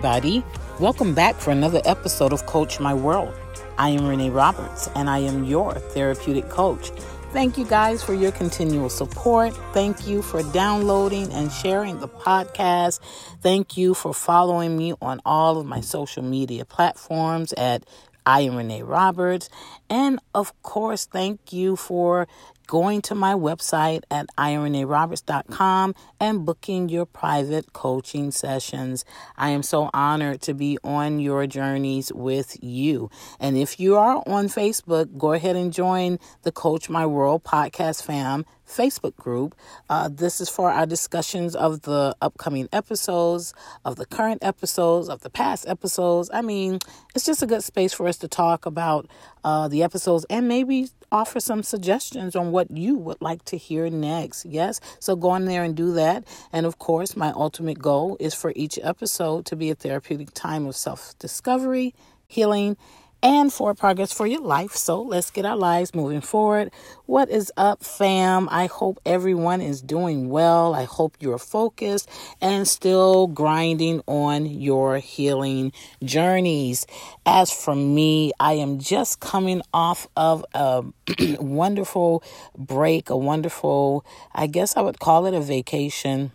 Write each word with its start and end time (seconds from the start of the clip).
Everybody. 0.00 0.42
Welcome 0.78 1.12
back 1.12 1.36
for 1.36 1.50
another 1.50 1.82
episode 1.84 2.32
of 2.32 2.46
Coach 2.46 2.80
My 2.80 2.94
World. 2.94 3.34
I 3.76 3.90
am 3.90 4.08
Renee 4.08 4.30
Roberts, 4.30 4.88
and 4.94 5.10
I 5.10 5.18
am 5.18 5.44
your 5.44 5.74
therapeutic 5.74 6.48
coach. 6.48 6.90
Thank 7.34 7.58
you 7.58 7.66
guys 7.66 8.02
for 8.02 8.14
your 8.14 8.32
continual 8.32 8.88
support. 8.88 9.54
Thank 9.74 10.08
you 10.08 10.22
for 10.22 10.42
downloading 10.54 11.30
and 11.34 11.52
sharing 11.52 12.00
the 12.00 12.08
podcast. 12.08 13.00
Thank 13.42 13.76
you 13.76 13.92
for 13.92 14.14
following 14.14 14.74
me 14.74 14.94
on 15.02 15.20
all 15.26 15.60
of 15.60 15.66
my 15.66 15.82
social 15.82 16.22
media 16.22 16.64
platforms 16.64 17.52
at 17.52 17.84
I 18.24 18.40
am 18.40 18.56
Renee 18.56 18.82
Roberts. 18.82 19.50
And 19.90 20.20
of 20.34 20.54
course, 20.62 21.04
thank 21.04 21.52
you 21.52 21.74
for 21.74 22.28
going 22.70 23.02
to 23.02 23.16
my 23.16 23.34
website 23.34 24.04
at 24.12 24.26
iamreneeroberts.com 24.38 25.92
and 26.20 26.46
booking 26.46 26.88
your 26.88 27.04
private 27.04 27.72
coaching 27.72 28.30
sessions. 28.30 29.04
I 29.36 29.50
am 29.50 29.64
so 29.64 29.90
honored 29.92 30.40
to 30.42 30.54
be 30.54 30.78
on 30.84 31.18
your 31.18 31.48
journeys 31.48 32.12
with 32.12 32.56
you. 32.62 33.10
And 33.40 33.56
if 33.56 33.80
you 33.80 33.96
are 33.96 34.22
on 34.24 34.46
Facebook, 34.46 35.18
go 35.18 35.32
ahead 35.32 35.56
and 35.56 35.72
join 35.72 36.20
the 36.42 36.52
Coach 36.52 36.88
My 36.88 37.04
World 37.06 37.42
podcast 37.42 38.04
fam 38.04 38.44
Facebook 38.70 39.16
group. 39.16 39.56
Uh, 39.88 40.08
this 40.08 40.40
is 40.40 40.48
for 40.48 40.70
our 40.70 40.86
discussions 40.86 41.56
of 41.56 41.82
the 41.82 42.14
upcoming 42.22 42.68
episodes, 42.72 43.52
of 43.84 43.96
the 43.96 44.06
current 44.06 44.44
episodes, 44.44 45.08
of 45.08 45.22
the 45.22 45.30
past 45.30 45.66
episodes. 45.66 46.30
I 46.32 46.42
mean, 46.42 46.78
it's 47.16 47.26
just 47.26 47.42
a 47.42 47.46
good 47.46 47.64
space 47.64 47.92
for 47.92 48.06
us 48.06 48.18
to 48.18 48.28
talk 48.28 48.64
about 48.64 49.08
uh, 49.42 49.66
the 49.66 49.79
episodes 49.82 50.26
and 50.30 50.48
maybe 50.48 50.88
offer 51.12 51.40
some 51.40 51.62
suggestions 51.62 52.36
on 52.36 52.52
what 52.52 52.70
you 52.70 52.96
would 52.96 53.20
like 53.20 53.44
to 53.46 53.56
hear 53.56 53.90
next. 53.90 54.44
Yes, 54.44 54.80
so 54.98 55.16
go 55.16 55.30
on 55.30 55.44
there 55.46 55.62
and 55.64 55.74
do 55.74 55.92
that. 55.94 56.24
And 56.52 56.66
of 56.66 56.78
course, 56.78 57.16
my 57.16 57.30
ultimate 57.32 57.78
goal 57.78 58.16
is 58.20 58.34
for 58.34 58.52
each 58.56 58.78
episode 58.82 59.46
to 59.46 59.56
be 59.56 59.70
a 59.70 59.74
therapeutic 59.74 60.32
time 60.32 60.66
of 60.66 60.76
self 60.76 61.18
discovery, 61.18 61.94
healing, 62.26 62.76
and 63.22 63.52
for 63.52 63.74
progress 63.74 64.12
for 64.12 64.26
your 64.26 64.40
life. 64.40 64.72
So 64.72 65.02
let's 65.02 65.30
get 65.30 65.44
our 65.44 65.56
lives 65.56 65.94
moving 65.94 66.20
forward. 66.20 66.72
What 67.06 67.28
is 67.28 67.52
up, 67.56 67.82
fam? 67.82 68.48
I 68.50 68.66
hope 68.66 69.00
everyone 69.04 69.60
is 69.60 69.82
doing 69.82 70.28
well. 70.28 70.74
I 70.74 70.84
hope 70.84 71.16
you're 71.20 71.38
focused 71.38 72.08
and 72.40 72.66
still 72.66 73.26
grinding 73.26 74.02
on 74.06 74.46
your 74.46 74.98
healing 74.98 75.72
journeys. 76.02 76.86
As 77.26 77.52
for 77.52 77.74
me, 77.74 78.32
I 78.40 78.54
am 78.54 78.78
just 78.78 79.20
coming 79.20 79.62
off 79.74 80.08
of 80.16 80.44
a 80.54 80.84
wonderful 81.40 82.22
break, 82.56 83.10
a 83.10 83.16
wonderful, 83.16 84.04
I 84.34 84.46
guess 84.46 84.76
I 84.76 84.80
would 84.80 84.98
call 84.98 85.26
it 85.26 85.34
a 85.34 85.40
vacation 85.40 86.32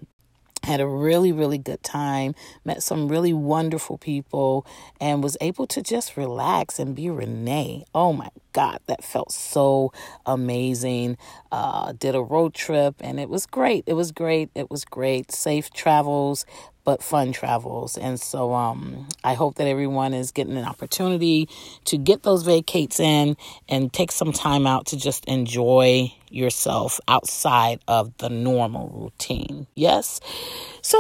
had 0.66 0.82
a 0.82 0.88
really, 0.88 1.32
really 1.32 1.58
good 1.58 1.84
time, 1.84 2.36
met 2.64 2.82
some 2.84 3.08
really 3.08 3.34
wonderful 3.34 3.98
people, 3.98 4.66
and 5.00 5.24
was 5.24 5.38
able 5.40 5.68
to 5.68 5.82
just 5.82 6.18
relax 6.18 6.80
and 6.80 6.96
be 6.96 7.10
Renee. 7.10 7.86
Oh 7.94 8.14
my 8.14 8.30
God, 8.52 8.80
that 8.88 9.04
felt 9.04 9.32
so 9.32 9.92
amazing. 10.26 11.18
Uh, 11.52 11.94
did 11.94 12.16
a 12.16 12.22
road 12.22 12.54
trip 12.54 12.96
and 13.00 13.20
it 13.20 13.30
was 13.30 13.46
great. 13.46 13.84
It 13.86 13.94
was 13.94 14.12
great. 14.12 14.50
It 14.56 14.72
was 14.72 14.86
great. 14.86 15.32
Safe 15.32 15.70
travels, 15.72 16.46
but 16.86 17.04
fun 17.04 17.34
travels. 17.34 17.98
And 17.98 18.20
so 18.20 18.54
um, 18.54 19.08
I 19.24 19.34
hope 19.34 19.56
that 19.56 19.68
everyone 19.68 20.14
is 20.14 20.32
getting 20.32 20.56
an 20.56 20.66
opportunity 20.66 21.50
to 21.86 21.98
get 21.98 22.24
those 22.24 22.44
vacates 22.44 23.00
in 23.00 23.36
and 23.68 23.92
take 23.92 24.12
some 24.12 24.32
time 24.32 24.66
out 24.68 24.86
to 24.88 24.98
just 24.98 25.26
enjoy 25.26 26.14
yourself 26.30 27.00
outside 27.08 27.80
of 27.88 28.16
the 28.18 28.30
normal 28.30 28.90
routine. 28.90 29.66
Yes. 29.76 30.20
So 30.82 30.98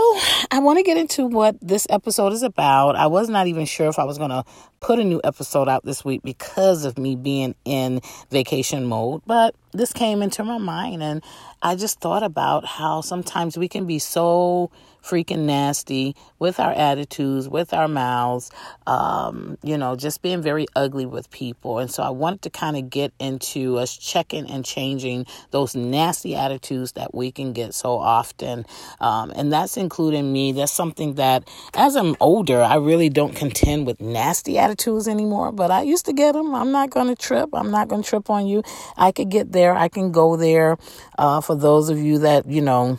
I 0.50 0.59
want 0.59 0.78
to 0.78 0.84
get 0.84 0.97
into 0.97 1.28
what 1.28 1.56
this 1.62 1.85
episode 1.90 2.34
is 2.34 2.41
about. 2.41 2.96
I 2.96 3.07
was 3.07 3.29
not 3.29 3.47
even 3.47 3.66
sure 3.66 3.88
if 3.88 4.00
I 4.00 4.06
was 4.06 4.17
going 4.17 4.29
to 4.31 4.44
put 4.79 5.00
a 5.00 5.03
new 5.03 5.22
episode 5.23 5.67
out 5.67 5.84
this 5.84 6.06
week 6.06 6.22
because 6.23 6.85
of 6.85 6.97
me 6.97 7.16
being 7.16 7.53
in 7.66 8.02
vacation 8.31 8.85
mode, 8.85 9.22
but 9.25 9.56
this 9.73 9.91
came 9.91 10.22
into 10.22 10.44
my 10.44 10.57
mind 10.57 11.03
and 11.03 11.23
I 11.62 11.75
just 11.75 12.00
thought 12.00 12.23
about 12.23 12.66
how 12.66 13.02
sometimes 13.02 13.57
we 13.57 13.67
can 13.67 13.85
be 13.85 14.00
so 14.00 14.72
freaking 15.06 15.46
nasty 15.46 16.16
with 16.40 16.60
our 16.60 16.72
attitudes, 16.72 17.48
with 17.48 17.74
our 17.74 17.88
mouths, 17.88 18.50
um, 18.88 19.58
you 19.64 19.78
know, 19.78 19.96
just 19.96 20.22
being 20.22 20.42
very 20.42 20.66
ugly 20.76 21.06
with 21.06 21.30
people. 21.30 21.80
And 21.80 21.92
so 21.92 22.02
I 22.04 22.10
wanted 22.10 22.42
to 22.44 22.50
kind 22.50 22.76
of 22.76 22.90
get 22.90 23.14
into 23.20 23.78
us 23.78 23.96
checking 23.96 24.50
and 24.50 24.66
changing 24.66 25.26
those 25.52 25.76
nasty 25.76 26.36
attitudes 26.36 26.94
that 26.94 27.14
we 27.14 27.32
can 27.32 27.54
get 27.54 27.74
so 27.74 27.98
often. 27.98 28.66
Um, 29.00 29.32
and 29.36 29.52
that's 29.52 29.78
including 29.78 30.32
me. 30.34 30.52
That's 30.52 30.72
something 30.72 31.16
that 31.16 31.48
as 31.76 31.96
I'm 31.96 32.16
older, 32.20 32.62
I 32.62 32.76
really 32.76 33.10
don't 33.10 33.36
contend 33.36 33.86
with 33.86 34.02
nasty 34.02 34.58
attitudes 34.58 35.08
anymore, 35.08 35.52
but 35.52 35.72
I 35.72 35.84
used 35.84 36.06
to 36.06 36.14
get 36.14 36.34
them. 36.34 36.56
I'm 36.56 36.72
not 36.72 36.90
going 36.90 37.08
to 37.08 37.16
trip. 37.16 37.50
I'm 37.54 37.72
not 37.72 37.88
going 37.88 38.02
to 38.02 38.10
trip 38.10 38.30
on 38.30 38.48
you. 38.48 38.64
I 38.98 39.12
could 39.12 39.30
get 39.30 39.52
there. 39.52 39.76
I 39.76 39.88
can 39.88 40.12
go 40.12 40.36
there. 40.36 40.78
Uh, 41.18 41.42
for 41.42 41.56
those 41.56 41.90
of 41.90 42.00
you 42.00 42.20
that, 42.20 42.48
you 42.48 42.62
know, 42.62 42.98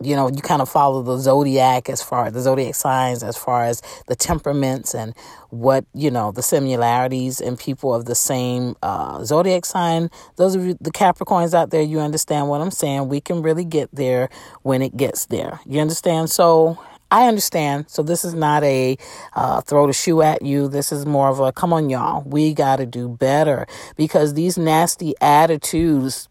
you 0.00 0.14
know, 0.14 0.28
you 0.28 0.40
kind 0.42 0.62
of 0.62 0.68
follow 0.68 1.02
the 1.02 1.18
zodiac 1.18 1.88
as 1.88 2.02
far 2.02 2.26
as 2.26 2.32
the 2.32 2.40
zodiac 2.40 2.74
signs, 2.74 3.22
as 3.22 3.36
far 3.36 3.64
as 3.64 3.82
the 4.06 4.14
temperaments 4.14 4.94
and 4.94 5.14
what, 5.50 5.84
you 5.94 6.10
know, 6.10 6.30
the 6.30 6.42
similarities 6.42 7.40
in 7.40 7.56
people 7.56 7.94
of 7.94 8.04
the 8.04 8.14
same 8.14 8.76
uh, 8.82 9.24
zodiac 9.24 9.64
sign. 9.64 10.10
Those 10.36 10.54
of 10.54 10.64
you, 10.64 10.76
the 10.80 10.92
Capricorns 10.92 11.54
out 11.54 11.70
there, 11.70 11.82
you 11.82 12.00
understand 12.00 12.48
what 12.48 12.60
I'm 12.60 12.70
saying. 12.70 13.08
We 13.08 13.20
can 13.20 13.42
really 13.42 13.64
get 13.64 13.88
there 13.92 14.28
when 14.62 14.82
it 14.82 14.96
gets 14.96 15.26
there. 15.26 15.60
You 15.66 15.80
understand? 15.80 16.30
So 16.30 16.78
I 17.10 17.26
understand. 17.26 17.86
So 17.88 18.02
this 18.02 18.24
is 18.24 18.34
not 18.34 18.62
a 18.64 18.96
uh, 19.34 19.62
throw 19.62 19.86
the 19.86 19.92
shoe 19.92 20.22
at 20.22 20.42
you. 20.42 20.68
This 20.68 20.92
is 20.92 21.06
more 21.06 21.28
of 21.28 21.40
a 21.40 21.52
come 21.52 21.72
on, 21.72 21.88
y'all. 21.88 22.22
We 22.22 22.52
got 22.52 22.76
to 22.76 22.86
do 22.86 23.08
better 23.08 23.66
because 23.96 24.34
these 24.34 24.58
nasty 24.58 25.14
attitudes 25.20 26.28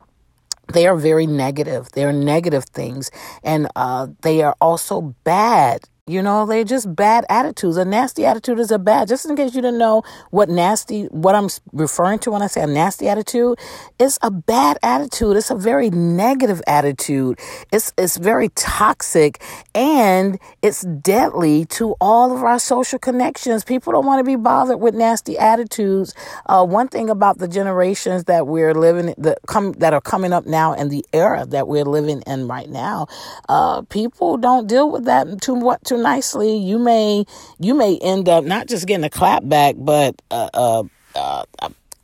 they 0.73 0.87
are 0.87 0.95
very 0.95 1.27
negative. 1.27 1.89
They're 1.93 2.13
negative 2.13 2.65
things, 2.65 3.11
and 3.43 3.67
uh, 3.75 4.07
they 4.21 4.41
are 4.41 4.55
also 4.59 5.15
bad 5.23 5.81
you 6.07 6.21
know, 6.21 6.45
they're 6.45 6.63
just 6.63 6.95
bad 6.95 7.25
attitudes. 7.29 7.75
A 7.75 7.83
nasty 7.83 8.25
attitude 8.25 8.59
is 8.59 8.71
a 8.71 8.79
bad. 8.79 9.09
Just 9.09 9.25
in 9.25 9.35
case 9.35 9.53
you 9.53 9.61
didn't 9.61 9.77
know 9.77 10.03
what 10.31 10.47
nasty, 10.47 11.05
what 11.07 11.35
I'm 11.35 11.49
referring 11.73 12.19
to 12.19 12.31
when 12.31 12.41
I 12.41 12.47
say 12.47 12.61
a 12.61 12.67
nasty 12.67 13.09
attitude, 13.09 13.59
it's 13.99 14.17
a 14.21 14.31
bad 14.31 14.77
attitude. 14.81 15.35
It's 15.35 15.51
a 15.51 15.55
very 15.55 15.89
negative 15.89 16.61
attitude. 16.65 17.39
It's 17.73 17.91
it's 17.97 18.15
very 18.15 18.49
toxic 18.49 19.41
and 19.75 20.39
it's 20.61 20.83
deadly 20.83 21.65
to 21.65 21.95
all 21.99 22.33
of 22.33 22.41
our 22.41 22.59
social 22.59 22.99
connections. 22.99 23.65
People 23.65 23.91
don't 23.91 24.05
want 24.05 24.19
to 24.19 24.23
be 24.23 24.37
bothered 24.37 24.79
with 24.79 24.95
nasty 24.95 25.37
attitudes. 25.37 26.13
Uh, 26.45 26.65
one 26.65 26.87
thing 26.87 27.09
about 27.09 27.39
the 27.39 27.49
generations 27.49 28.23
that 28.25 28.47
we're 28.47 28.73
living, 28.73 29.13
that 29.17 29.39
come 29.47 29.73
that 29.73 29.93
are 29.93 30.01
coming 30.01 30.31
up 30.31 30.45
now, 30.45 30.73
and 30.73 30.89
the 30.89 31.05
era 31.11 31.45
that 31.47 31.67
we're 31.67 31.83
living 31.83 32.21
in 32.25 32.47
right 32.47 32.69
now, 32.69 33.07
uh, 33.49 33.81
people 33.83 34.37
don't 34.37 34.67
deal 34.67 34.89
with 34.89 35.03
that 35.03 35.41
too 35.41 35.53
what 35.53 35.83
too 35.83 35.96
nicely, 35.97 36.55
you 36.57 36.79
may 36.79 37.25
you 37.59 37.73
may 37.73 37.97
end 37.97 38.29
up 38.29 38.43
not 38.43 38.67
just 38.67 38.87
getting 38.87 39.03
a 39.03 39.09
clap 39.09 39.47
back, 39.47 39.75
but 39.77 40.21
uh, 40.31 40.49
uh, 40.53 40.83
uh, 41.15 41.43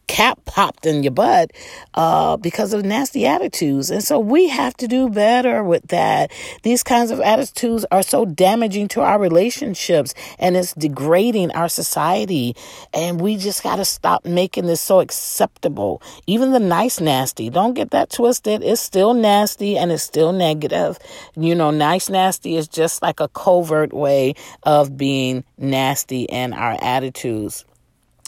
cap 0.08 0.40
popped 0.46 0.86
in 0.86 1.04
your 1.04 1.12
butt 1.12 1.52
uh, 1.94 2.38
because 2.38 2.74
of 2.74 2.86
nasty 2.86 3.26
attitudes. 3.26 3.90
And 3.90 4.04
so 4.04 4.20
we 4.20 4.50
have 4.50 4.76
to 4.78 4.88
do 4.88 5.10
better 5.10 5.64
with 5.64 5.88
that. 5.88 6.32
These 6.64 6.84
kinds 6.84 7.12
of 7.12 7.20
attitudes 7.20 7.86
are 7.92 8.04
so 8.04 8.26
damaging 8.26 8.88
to 8.90 9.02
our 9.02 9.20
relationships 9.20 10.14
and 10.40 10.56
it's 10.56 10.74
degrading 10.74 11.52
our 11.52 11.70
society. 11.70 12.56
And 12.94 13.20
we 13.20 13.38
just 13.38 13.64
got 13.64 13.78
to 13.78 13.86
stop 13.86 14.26
making 14.26 14.66
this 14.66 14.82
so 14.82 15.00
acceptable. 15.00 16.02
Even 16.28 16.52
the 16.52 16.60
nice 16.60 17.00
nasty, 17.00 17.50
don't 17.50 17.74
get 17.74 17.92
that 17.92 18.10
twisted. 18.10 18.64
It's 18.64 18.82
still 18.82 19.14
nasty 19.14 19.78
and 19.78 19.92
it's 19.92 20.04
still 20.04 20.32
negative. 20.32 21.00
You 21.36 21.56
know, 21.56 21.72
nice 21.72 22.10
nasty 22.10 22.56
is 22.56 22.68
just 22.68 23.02
like 23.02 23.20
a 23.20 23.28
covert 23.30 23.94
way 23.94 24.36
of 24.64 24.98
being 24.98 25.44
nasty 25.58 26.24
in 26.24 26.54
our 26.54 26.78
attitudes. 26.82 27.66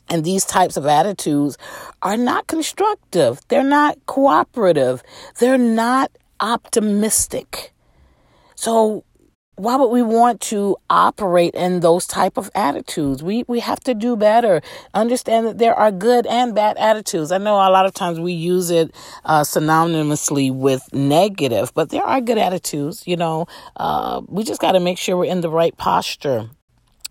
And 0.10 0.24
these 0.24 0.46
types 0.46 0.78
of 0.78 0.86
attitudes 0.86 1.58
are 2.02 2.18
not 2.18 2.48
constructive. 2.48 3.42
They're 3.48 3.64
not 3.64 3.98
cooperative. 4.06 5.04
They're 5.40 5.58
not 5.58 6.12
optimistic. 6.40 7.74
So 8.56 9.04
why 9.58 9.78
would 9.78 9.88
we 9.88 10.02
want 10.02 10.42
to 10.42 10.76
operate 10.90 11.54
in 11.56 11.80
those 11.80 12.06
type 12.06 12.38
of 12.38 12.50
attitudes? 12.54 13.24
We 13.24 13.46
we 13.48 13.62
have 13.62 13.80
to 13.82 13.94
do 13.94 14.16
better. 14.18 14.62
Understand 14.94 15.48
that 15.48 15.58
there 15.58 15.74
are 15.74 15.92
good 15.92 16.28
and 16.28 16.54
bad 16.54 16.78
attitudes. 16.78 17.32
I 17.32 17.38
know 17.38 17.56
a 17.56 17.72
lot 17.72 17.86
of 17.86 17.94
times 17.94 18.20
we 18.20 18.34
use 18.34 18.70
it 18.70 18.94
uh, 19.24 19.42
synonymously 19.42 20.54
with 20.54 20.94
negative, 20.94 21.74
but 21.74 21.90
there 21.90 22.04
are 22.04 22.20
good 22.20 22.38
attitudes. 22.38 23.04
You 23.08 23.16
know, 23.16 23.48
uh, 23.78 24.22
we 24.28 24.44
just 24.44 24.60
got 24.60 24.74
to 24.74 24.80
make 24.80 24.98
sure 24.98 25.16
we're 25.16 25.26
in 25.26 25.42
the 25.42 25.50
right 25.50 25.76
posture 25.78 26.50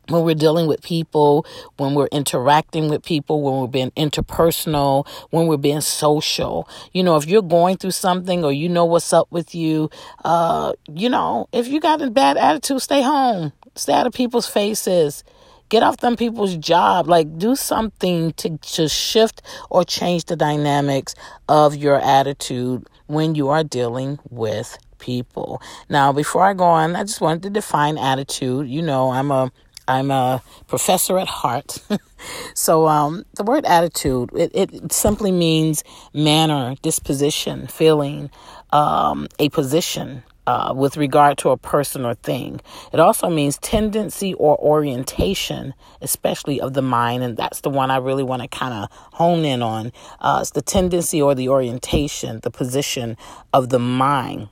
when 0.08 0.22
we're 0.22 0.34
dealing 0.34 0.66
with 0.66 0.82
people, 0.82 1.46
when 1.76 1.94
we're 1.94 2.08
interacting 2.08 2.88
with 2.88 3.02
people, 3.02 3.42
when 3.42 3.60
we're 3.60 3.66
being 3.66 3.90
interpersonal, 3.92 5.06
when 5.30 5.46
we're 5.46 5.56
being 5.56 5.80
social. 5.80 6.68
You 6.92 7.02
know, 7.02 7.16
if 7.16 7.26
you're 7.26 7.42
going 7.42 7.76
through 7.76 7.92
something 7.92 8.44
or 8.44 8.52
you 8.52 8.68
know 8.68 8.84
what's 8.84 9.12
up 9.12 9.28
with 9.30 9.54
you, 9.54 9.90
uh, 10.24 10.72
you 10.92 11.08
know, 11.08 11.48
if 11.52 11.68
you 11.68 11.80
got 11.80 12.02
a 12.02 12.10
bad 12.10 12.36
attitude, 12.36 12.82
stay 12.82 13.02
home. 13.02 13.52
Stay 13.76 13.92
out 13.92 14.06
of 14.06 14.12
people's 14.12 14.46
faces. 14.46 15.24
Get 15.68 15.82
off 15.82 15.96
them 15.96 16.16
people's 16.16 16.56
job. 16.56 17.08
Like 17.08 17.38
do 17.38 17.56
something 17.56 18.32
to, 18.34 18.58
to 18.58 18.88
shift 18.88 19.42
or 19.70 19.84
change 19.84 20.26
the 20.26 20.36
dynamics 20.36 21.14
of 21.48 21.74
your 21.74 21.98
attitude 22.00 22.86
when 23.06 23.34
you 23.34 23.48
are 23.48 23.64
dealing 23.64 24.18
with 24.30 24.78
people. 24.98 25.60
Now, 25.88 26.12
before 26.12 26.44
I 26.44 26.54
go 26.54 26.64
on, 26.64 26.96
I 26.96 27.02
just 27.02 27.20
wanted 27.20 27.42
to 27.44 27.50
define 27.50 27.98
attitude. 27.98 28.68
You 28.68 28.82
know, 28.82 29.10
I'm 29.10 29.30
a 29.30 29.50
I'm 29.86 30.10
a 30.10 30.42
professor 30.66 31.18
at 31.18 31.28
heart. 31.28 31.78
so 32.54 32.86
um, 32.88 33.24
the 33.34 33.44
word 33.44 33.64
attitude, 33.64 34.30
it, 34.34 34.50
it, 34.54 34.92
simply 34.92 35.32
means 35.32 35.84
manner, 36.12 36.74
disposition, 36.82 37.66
feeling, 37.66 38.30
um, 38.72 39.28
a 39.38 39.48
position 39.50 40.22
uh, 40.46 40.72
with 40.76 40.96
regard 40.96 41.38
to 41.38 41.50
a 41.50 41.56
person 41.56 42.04
or 42.04 42.14
thing. 42.14 42.60
It 42.92 43.00
also 43.00 43.28
means 43.30 43.58
tendency 43.58 44.34
or 44.34 44.58
orientation, 44.58 45.74
especially 46.00 46.60
of 46.60 46.74
the 46.74 46.82
mind. 46.82 47.22
And 47.22 47.36
that's 47.36 47.60
the 47.60 47.70
one 47.70 47.90
I 47.90 47.96
really 47.96 48.24
want 48.24 48.42
to 48.42 48.48
kind 48.48 48.74
of 48.74 48.88
hone 49.14 49.44
in 49.44 49.62
on. 49.62 49.92
Uh, 50.20 50.38
it's 50.40 50.50
the 50.50 50.62
tendency 50.62 51.20
or 51.20 51.34
the 51.34 51.48
orientation, 51.48 52.40
the 52.40 52.50
position 52.50 53.16
of 53.52 53.70
the 53.70 53.78
mind. 53.78 54.48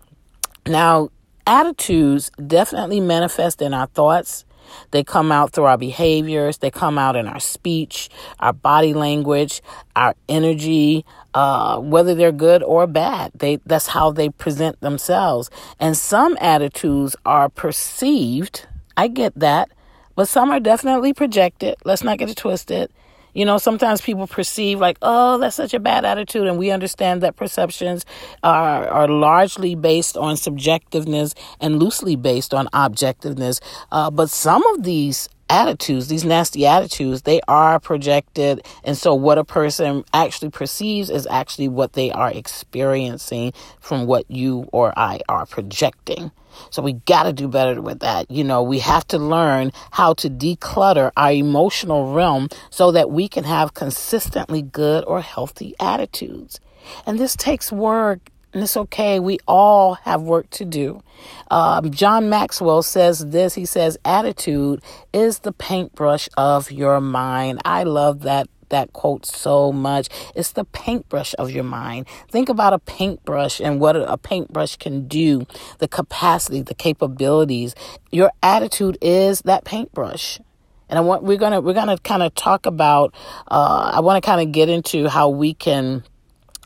Now, 0.67 1.11
attitudes 1.47 2.31
definitely 2.47 3.01
manifest 3.01 3.61
in 3.61 3.75
our 3.75 3.87
thoughts 3.87 4.45
they 4.91 5.05
come 5.05 5.33
out 5.33 5.53
through 5.53 5.65
our 5.65 5.79
behaviors, 5.79 6.59
they 6.59 6.71
come 6.71 6.99
out 6.99 7.17
in 7.17 7.27
our 7.27 7.41
speech, 7.41 8.09
our 8.41 8.53
body 8.53 8.95
language, 8.95 9.63
our 9.97 10.15
energy, 10.29 11.05
uh, 11.35 11.79
whether 11.79 12.15
they're 12.15 12.33
good 12.33 12.63
or 12.63 12.87
bad. 12.87 13.33
They 13.35 13.57
that's 13.67 13.89
how 13.89 14.11
they 14.11 14.29
present 14.29 14.81
themselves. 14.81 15.51
And 15.81 15.97
some 15.97 16.37
attitudes 16.41 17.17
are 17.25 17.49
perceived. 17.49 18.67
I 18.97 19.09
get 19.09 19.39
that, 19.39 19.71
but 20.15 20.29
some 20.29 20.51
are 20.51 20.61
definitely 20.61 21.13
projected. 21.13 21.77
Let's 21.85 22.03
not 22.03 22.19
get 22.19 22.31
it 22.31 22.37
twisted. 22.37 22.91
You 23.35 23.45
know, 23.45 23.59
sometimes 23.59 24.01
people 24.01 24.27
perceive 24.27 24.81
like, 24.81 24.99
oh, 25.03 25.39
that's 25.39 25.57
such 25.57 25.75
a 25.75 25.81
bad 25.81 26.05
attitude. 26.05 26.47
And 26.47 26.59
we 26.59 26.71
understand 26.71 27.23
that 27.23 27.37
perceptions 27.37 28.05
are, 28.43 28.87
are 28.89 29.09
largely 29.09 29.75
based 29.75 30.17
on 30.17 30.37
subjectiveness 30.37 31.35
and 31.61 31.79
loosely 31.79 32.17
based 32.17 32.53
on 32.53 32.67
objectiveness. 32.69 33.61
Uh, 33.91 34.11
but 34.11 34.31
some 34.31 34.65
of 34.67 34.83
these 34.83 35.29
attitudes, 35.49 36.09
these 36.09 36.25
nasty 36.25 36.67
attitudes, 36.67 37.23
they 37.23 37.41
are 37.47 37.79
projected. 37.79 38.67
And 38.85 38.97
so 38.97 39.15
what 39.15 39.39
a 39.39 39.45
person 39.45 40.05
actually 40.15 40.51
perceives 40.51 41.11
is 41.11 41.27
actually 41.31 41.69
what 41.69 41.93
they 41.93 42.11
are 42.11 42.31
experiencing 42.31 43.53
from 43.81 44.07
what 44.07 44.31
you 44.31 44.69
or 44.73 44.93
I 44.99 45.21
are 45.29 45.47
projecting. 45.47 46.33
So 46.71 46.83
we 46.83 46.95
got 46.95 47.25
to 47.25 47.33
do 47.33 47.49
better 47.49 47.81
with 47.81 48.01
that. 48.01 48.31
You 48.31 48.45
know, 48.45 48.63
we 48.63 48.79
have 48.81 49.07
to 49.09 49.19
learn 49.19 49.73
how 49.91 50.15
to 50.15 50.31
declutter 50.31 51.11
our 51.17 51.33
emotional 51.33 52.13
realm 52.13 52.49
so 52.71 52.91
that 52.93 53.11
we 53.11 53.29
can 53.29 53.45
have 53.45 53.75
consistently 53.75 54.63
good 54.63 55.05
or 55.07 55.21
healthy 55.21 55.75
attitudes. 55.81 56.61
And 57.07 57.19
this 57.19 57.37
takes 57.37 57.73
work. 57.73 58.21
And 58.55 58.63
it's 58.63 58.77
okay. 58.77 59.19
We 59.19 59.39
all 59.49 59.95
have 59.95 60.21
work 60.21 60.51
to 60.51 60.67
do. 60.67 61.03
Um, 61.51 61.91
John 61.91 62.29
Maxwell 62.29 62.83
says 62.83 63.31
this. 63.31 63.55
He 63.55 63.65
says, 63.65 63.97
attitude 64.05 64.83
is 65.15 65.39
the 65.39 65.53
paintbrush 65.53 66.29
of 66.37 66.71
your 66.71 67.01
mind. 67.01 67.63
I 67.65 67.85
love 67.85 68.21
that 68.23 68.49
that 68.73 68.93
quote 68.93 69.25
so 69.25 69.71
much. 69.71 70.09
It's 70.35 70.51
the 70.51 70.65
paintbrush 70.65 71.35
of 71.39 71.53
your 71.53 71.63
mind. 71.63 72.07
Think 72.29 72.49
about 72.49 72.73
a 72.73 72.81
paintbrush 72.81 73.61
and 73.61 73.79
what 73.79 73.95
a 73.95 74.19
paintbrush 74.19 74.77
can 74.77 75.07
do, 75.07 75.47
the 75.79 75.87
capacity, 75.87 76.63
the 76.63 76.75
capabilities. 76.75 77.77
Your 78.11 78.33
attitude 78.43 78.99
is 79.01 79.43
that 79.43 79.65
paintbrush. 79.65 80.41
And 80.89 80.99
I 80.99 81.03
want 81.03 81.23
we're 81.23 81.39
gonna 81.39 81.61
we're 81.61 81.73
gonna 81.73 81.97
kind 81.99 82.23
of 82.23 82.35
talk 82.35 82.67
about. 82.67 83.15
Uh, 83.49 83.93
I 83.95 84.01
want 84.01 84.23
to 84.23 84.27
kind 84.27 84.47
of 84.47 84.53
get 84.53 84.69
into 84.69 85.09
how 85.09 85.29
we 85.29 85.55
can 85.55 86.03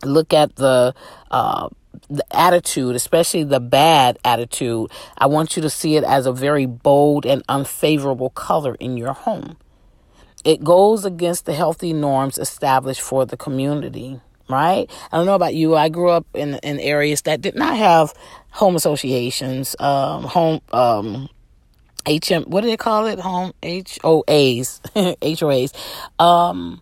look 0.03 0.33
at 0.33 0.57
the. 0.57 0.95
Uh, 1.31 1.69
the 2.09 2.25
attitude, 2.31 2.95
especially 2.95 3.43
the 3.43 3.59
bad 3.59 4.19
attitude, 4.23 4.91
I 5.19 5.27
want 5.27 5.57
you 5.57 5.63
to 5.63 5.71
see 5.71 5.97
it 5.97 6.05
as 6.05 6.27
a 6.27 6.33
very 6.33 6.67
bold 6.67 7.25
and 7.27 7.43
unfavorable 7.49 8.31
color 8.31 8.77
in 8.77 8.97
your 8.97 9.15
home 9.15 9.57
it 10.47 10.63
goes 10.63 11.05
against 11.05 11.45
the 11.45 11.53
healthy 11.53 11.93
norms 11.93 12.39
established 12.39 13.01
for 13.01 13.27
the 13.27 13.37
community 13.37 14.21
right? 14.49 14.89
I 15.11 15.17
don't 15.17 15.27
know 15.27 15.35
about 15.35 15.55
you. 15.55 15.75
I 15.75 15.89
grew 15.89 16.09
up 16.09 16.25
in 16.33 16.55
in 16.63 16.79
areas 16.79 17.23
that 17.23 17.41
did 17.41 17.57
not 17.57 17.77
have 17.77 18.15
home 18.51 18.77
associations, 18.77 19.75
um, 19.81 20.23
home 20.23 20.61
um, 20.73 21.29
HM. 22.07 22.45
What 22.45 22.61
do 22.61 22.69
they 22.69 22.77
call 22.77 23.07
it? 23.07 23.19
Home 23.19 23.53
HOAs, 23.63 24.81
HOAs. 25.21 25.73
Um, 26.19 26.81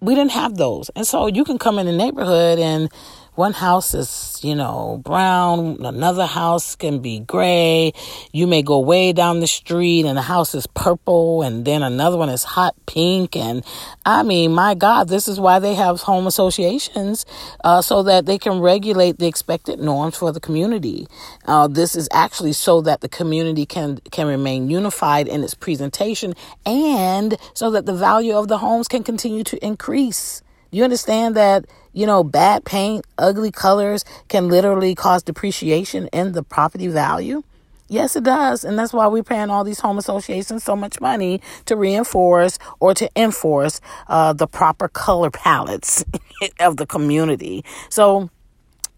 we 0.00 0.14
didn't 0.14 0.32
have 0.32 0.56
those, 0.56 0.90
and 0.94 1.06
so 1.06 1.26
you 1.26 1.44
can 1.44 1.56
come 1.56 1.78
in 1.78 1.86
the 1.86 1.92
neighborhood 1.92 2.58
and 2.58 2.90
one 3.34 3.52
house 3.52 3.94
is, 3.94 4.40
you 4.44 4.54
know, 4.54 5.00
brown, 5.04 5.84
another 5.84 6.26
house 6.26 6.76
can 6.76 7.00
be 7.00 7.18
gray. 7.20 7.92
You 8.32 8.46
may 8.46 8.62
go 8.62 8.78
way 8.78 9.12
down 9.12 9.40
the 9.40 9.46
street 9.48 10.06
and 10.06 10.16
the 10.16 10.22
house 10.22 10.54
is 10.54 10.66
purple 10.68 11.42
and 11.42 11.64
then 11.64 11.82
another 11.82 12.16
one 12.16 12.28
is 12.28 12.44
hot 12.44 12.76
pink. 12.86 13.34
And 13.34 13.64
I 14.06 14.22
mean, 14.22 14.52
my 14.52 14.74
God, 14.74 15.08
this 15.08 15.26
is 15.26 15.40
why 15.40 15.58
they 15.58 15.74
have 15.74 16.02
home 16.02 16.26
associations, 16.26 17.26
uh, 17.64 17.82
so 17.82 18.04
that 18.04 18.26
they 18.26 18.38
can 18.38 18.60
regulate 18.60 19.18
the 19.18 19.26
expected 19.26 19.80
norms 19.80 20.16
for 20.16 20.30
the 20.30 20.40
community. 20.40 21.08
Uh, 21.44 21.66
this 21.66 21.96
is 21.96 22.08
actually 22.12 22.52
so 22.52 22.80
that 22.82 23.00
the 23.00 23.08
community 23.08 23.66
can, 23.66 23.98
can 24.12 24.28
remain 24.28 24.70
unified 24.70 25.26
in 25.26 25.42
its 25.42 25.54
presentation 25.54 26.34
and 26.64 27.36
so 27.52 27.70
that 27.70 27.86
the 27.86 27.94
value 27.94 28.36
of 28.36 28.46
the 28.46 28.58
homes 28.58 28.86
can 28.86 29.02
continue 29.02 29.42
to 29.42 29.64
increase. 29.64 30.42
You 30.74 30.82
understand 30.82 31.36
that, 31.36 31.66
you 31.92 32.04
know, 32.04 32.24
bad 32.24 32.64
paint, 32.64 33.06
ugly 33.16 33.52
colors 33.52 34.04
can 34.26 34.48
literally 34.48 34.96
cause 34.96 35.22
depreciation 35.22 36.08
in 36.08 36.32
the 36.32 36.42
property 36.42 36.88
value? 36.88 37.44
Yes, 37.88 38.16
it 38.16 38.24
does. 38.24 38.64
And 38.64 38.76
that's 38.76 38.92
why 38.92 39.06
we're 39.06 39.22
paying 39.22 39.50
all 39.50 39.62
these 39.62 39.78
home 39.78 39.98
associations 39.98 40.64
so 40.64 40.74
much 40.74 41.00
money 41.00 41.40
to 41.66 41.76
reinforce 41.76 42.58
or 42.80 42.92
to 42.94 43.08
enforce 43.14 43.80
uh, 44.08 44.32
the 44.32 44.48
proper 44.48 44.88
color 44.88 45.30
palettes 45.30 46.04
of 46.58 46.76
the 46.76 46.86
community. 46.86 47.64
So, 47.88 48.30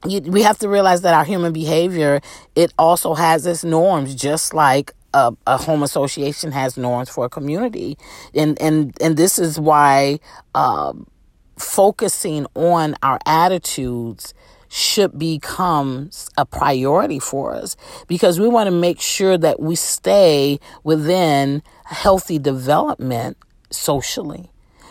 you, 0.07 0.23
we 0.23 0.43
have 0.45 0.59
to 0.61 0.71
realize 0.71 1.03
that 1.03 1.13
our 1.13 1.25
human 1.25 1.53
behavior 1.53 2.23
it 2.55 2.73
also 2.79 3.13
has 3.13 3.45
its 3.45 3.65
norms 3.65 4.15
just 4.15 4.55
like 4.55 4.93
a, 5.13 5.33
a, 5.47 5.57
home 5.57 5.83
association 5.83 6.53
has 6.53 6.77
norms 6.77 7.09
for 7.09 7.25
a 7.25 7.29
community 7.29 7.97
and 8.35 8.61
and 8.61 8.97
and 9.01 9.17
this 9.17 9.39
is 9.39 9.59
why 9.59 10.21
um, 10.55 11.07
focusing 11.59 12.47
on 12.55 12.95
our 13.03 13.19
attitudes 13.27 14.35
should 14.69 15.19
become 15.19 16.11
a 16.37 16.45
priority 16.45 17.19
for 17.19 17.55
us 17.55 17.77
because 18.09 18.41
we 18.41 18.49
want 18.49 18.67
to 18.67 18.73
make 18.73 19.01
sure 19.01 19.39
that 19.39 19.61
we 19.61 19.77
stay 19.77 20.59
within 20.83 21.63
healthy 21.85 22.39
development 22.39 23.37
socially. 23.71 24.51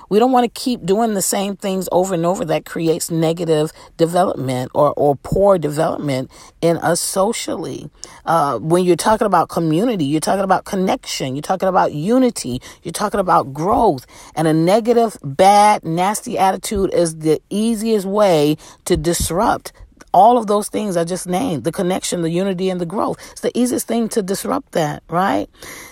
We 0.09 0.19
don't 0.19 0.31
want 0.31 0.43
to 0.43 0.59
keep 0.59 0.85
doing 0.85 1.13
the 1.13 1.21
same 1.21 1.55
things 1.55 1.89
over 1.91 2.13
and 2.13 2.25
over 2.25 2.45
that 2.45 2.65
creates 2.65 3.11
negative 3.11 3.71
development 3.97 4.71
or, 4.73 4.93
or 4.93 5.15
poor 5.17 5.57
development 5.57 6.31
in 6.61 6.77
us 6.77 7.01
socially. 7.01 7.89
Uh, 8.25 8.59
when 8.59 8.83
you're 8.83 8.95
talking 8.95 9.27
about 9.27 9.49
community, 9.49 10.05
you're 10.05 10.19
talking 10.19 10.43
about 10.43 10.65
connection, 10.65 11.35
you're 11.35 11.41
talking 11.41 11.69
about 11.69 11.93
unity, 11.93 12.61
you're 12.83 12.91
talking 12.91 13.19
about 13.19 13.53
growth. 13.53 14.05
And 14.35 14.47
a 14.47 14.53
negative, 14.53 15.17
bad, 15.23 15.83
nasty 15.83 16.37
attitude 16.37 16.93
is 16.93 17.17
the 17.19 17.41
easiest 17.49 18.05
way 18.05 18.57
to 18.85 18.97
disrupt 18.97 19.73
all 20.15 20.37
of 20.37 20.47
those 20.47 20.69
things 20.69 20.95
I 20.95 21.03
just 21.03 21.27
named 21.27 21.65
the 21.65 21.73
connection, 21.73 22.21
the 22.21 22.29
unity, 22.29 22.69
and 22.69 22.79
the 22.79 22.85
growth. 22.85 23.17
It's 23.33 23.41
the 23.41 23.55
easiest 23.55 23.85
thing 23.85 24.07
to 24.09 24.23
disrupt 24.23 24.71
that, 24.71 25.03
right? 25.09 25.49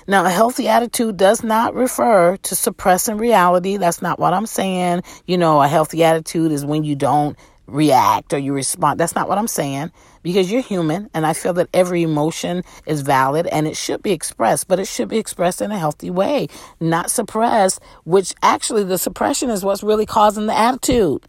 Now, 0.08 0.26
a 0.26 0.30
healthy 0.30 0.70
attitude 0.70 1.18
does 1.18 1.44
not 1.44 1.76
refer 1.76 2.38
to 2.38 2.56
suppressing 2.56 3.18
reality. 3.18 3.76
That's 3.76 4.02
not 4.02 4.20
what 4.20 4.34
I'm 4.34 4.46
saying. 4.46 5.04
You 5.28 5.38
know, 5.38 5.62
a 5.62 5.68
healthy 5.68 6.06
attitude 6.06 6.54
is 6.54 6.66
when 6.66 6.86
you 6.86 6.96
don't 6.96 7.38
react 7.68 8.34
or 8.34 8.38
you 8.38 8.54
respond. 8.54 8.98
That's 8.98 9.14
not 9.14 9.28
what 9.28 9.38
I'm 9.38 9.48
saying 9.48 9.92
because 10.22 10.50
you're 10.50 10.62
human 10.62 11.10
and 11.14 11.26
I 11.26 11.34
feel 11.34 11.54
that 11.54 11.70
every 11.74 12.02
emotion 12.02 12.64
is 12.86 13.02
valid 13.02 13.46
and 13.48 13.68
it 13.68 13.76
should 13.76 14.02
be 14.02 14.12
expressed, 14.12 14.70
but 14.70 14.80
it 14.80 14.88
should 14.88 15.10
be 15.10 15.18
expressed 15.18 15.62
in 15.62 15.72
a 15.72 15.78
healthy 15.78 16.10
way, 16.10 16.48
not 16.80 17.12
suppressed, 17.12 17.82
which 18.06 18.34
actually 18.42 18.86
the 18.86 18.98
suppression 18.98 19.50
is 19.50 19.66
what's 19.66 19.84
really 19.84 20.06
causing 20.06 20.46
the 20.46 20.58
attitude. 20.58 21.26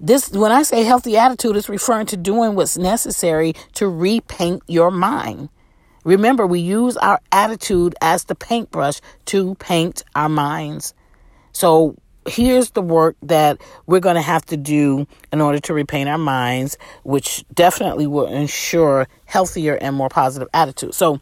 This, 0.00 0.30
when 0.30 0.52
I 0.52 0.62
say 0.62 0.84
healthy 0.84 1.16
attitude, 1.16 1.56
is 1.56 1.68
referring 1.68 2.06
to 2.06 2.16
doing 2.16 2.54
what's 2.54 2.76
necessary 2.76 3.54
to 3.74 3.88
repaint 3.88 4.62
your 4.66 4.90
mind. 4.90 5.48
Remember, 6.04 6.46
we 6.46 6.60
use 6.60 6.96
our 6.98 7.20
attitude 7.32 7.94
as 8.00 8.24
the 8.24 8.34
paintbrush 8.34 9.00
to 9.26 9.54
paint 9.56 10.02
our 10.14 10.28
minds. 10.28 10.94
So 11.52 11.96
here's 12.26 12.70
the 12.70 12.82
work 12.82 13.16
that 13.22 13.60
we're 13.86 14.00
going 14.00 14.16
to 14.16 14.22
have 14.22 14.44
to 14.46 14.56
do 14.56 15.06
in 15.32 15.40
order 15.40 15.60
to 15.60 15.74
repaint 15.74 16.08
our 16.08 16.18
minds, 16.18 16.76
which 17.04 17.44
definitely 17.54 18.06
will 18.06 18.26
ensure 18.26 19.08
healthier 19.24 19.76
and 19.76 19.96
more 19.96 20.08
positive 20.08 20.48
attitudes. 20.52 20.96
So 20.96 21.20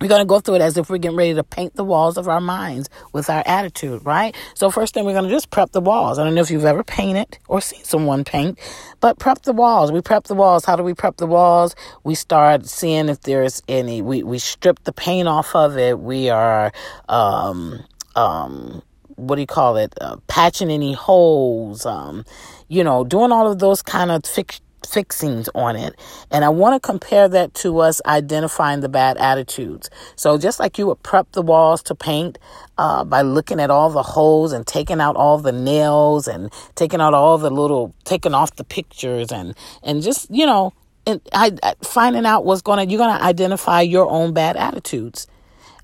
we're 0.00 0.08
going 0.08 0.20
to 0.20 0.26
go 0.26 0.40
through 0.40 0.56
it 0.56 0.60
as 0.60 0.76
if 0.76 0.90
we're 0.90 0.98
getting 0.98 1.16
ready 1.16 1.34
to 1.34 1.44
paint 1.44 1.74
the 1.74 1.84
walls 1.84 2.16
of 2.16 2.28
our 2.28 2.40
minds 2.40 2.88
with 3.12 3.30
our 3.30 3.42
attitude, 3.46 4.04
right? 4.04 4.34
So, 4.54 4.70
first 4.70 4.94
thing 4.94 5.04
we're 5.04 5.12
going 5.12 5.24
to 5.24 5.30
just 5.30 5.50
prep 5.50 5.72
the 5.72 5.80
walls. 5.80 6.18
I 6.18 6.24
don't 6.24 6.34
know 6.34 6.40
if 6.42 6.50
you've 6.50 6.64
ever 6.64 6.84
painted 6.84 7.38
or 7.48 7.60
seen 7.60 7.84
someone 7.84 8.24
paint, 8.24 8.58
but 9.00 9.18
prep 9.18 9.42
the 9.42 9.52
walls. 9.52 9.92
We 9.92 10.00
prep 10.00 10.24
the 10.24 10.34
walls. 10.34 10.64
How 10.64 10.76
do 10.76 10.82
we 10.82 10.94
prep 10.94 11.16
the 11.16 11.26
walls? 11.26 11.74
We 12.02 12.14
start 12.14 12.66
seeing 12.66 13.08
if 13.08 13.20
there's 13.22 13.62
any, 13.68 14.02
we, 14.02 14.22
we 14.22 14.38
strip 14.38 14.82
the 14.84 14.92
paint 14.92 15.28
off 15.28 15.54
of 15.54 15.78
it. 15.78 15.98
We 15.98 16.30
are, 16.30 16.72
um, 17.08 17.84
um, 18.16 18.82
what 19.16 19.36
do 19.36 19.40
you 19.40 19.46
call 19.46 19.76
it? 19.76 19.94
Uh, 20.00 20.16
patching 20.26 20.70
any 20.70 20.92
holes, 20.92 21.86
um, 21.86 22.24
you 22.68 22.84
know, 22.84 23.04
doing 23.04 23.32
all 23.32 23.50
of 23.50 23.58
those 23.58 23.82
kind 23.82 24.10
of 24.10 24.24
fix- 24.24 24.60
fixings 24.84 25.48
on 25.54 25.76
it. 25.76 25.94
And 26.30 26.44
I 26.44 26.48
want 26.48 26.80
to 26.80 26.86
compare 26.86 27.28
that 27.28 27.54
to 27.54 27.78
us 27.78 28.00
identifying 28.06 28.80
the 28.80 28.88
bad 28.88 29.16
attitudes. 29.18 29.90
So 30.16 30.38
just 30.38 30.60
like 30.60 30.78
you 30.78 30.86
would 30.86 31.02
prep 31.02 31.32
the 31.32 31.42
walls 31.42 31.82
to 31.84 31.94
paint 31.94 32.38
uh, 32.78 33.04
by 33.04 33.22
looking 33.22 33.60
at 33.60 33.70
all 33.70 33.90
the 33.90 34.02
holes 34.02 34.52
and 34.52 34.66
taking 34.66 35.00
out 35.00 35.16
all 35.16 35.38
the 35.38 35.52
nails 35.52 36.28
and 36.28 36.52
taking 36.74 37.00
out 37.00 37.14
all 37.14 37.38
the 37.38 37.50
little, 37.50 37.94
taking 38.04 38.34
off 38.34 38.56
the 38.56 38.64
pictures 38.64 39.32
and, 39.32 39.54
and 39.82 40.02
just, 40.02 40.30
you 40.30 40.46
know, 40.46 40.72
and 41.06 41.20
I, 41.32 41.52
finding 41.82 42.24
out 42.26 42.44
what's 42.44 42.62
going 42.62 42.78
to, 42.78 42.90
you're 42.90 42.98
going 42.98 43.16
to 43.16 43.22
identify 43.22 43.82
your 43.82 44.08
own 44.08 44.32
bad 44.32 44.56
attitudes. 44.56 45.26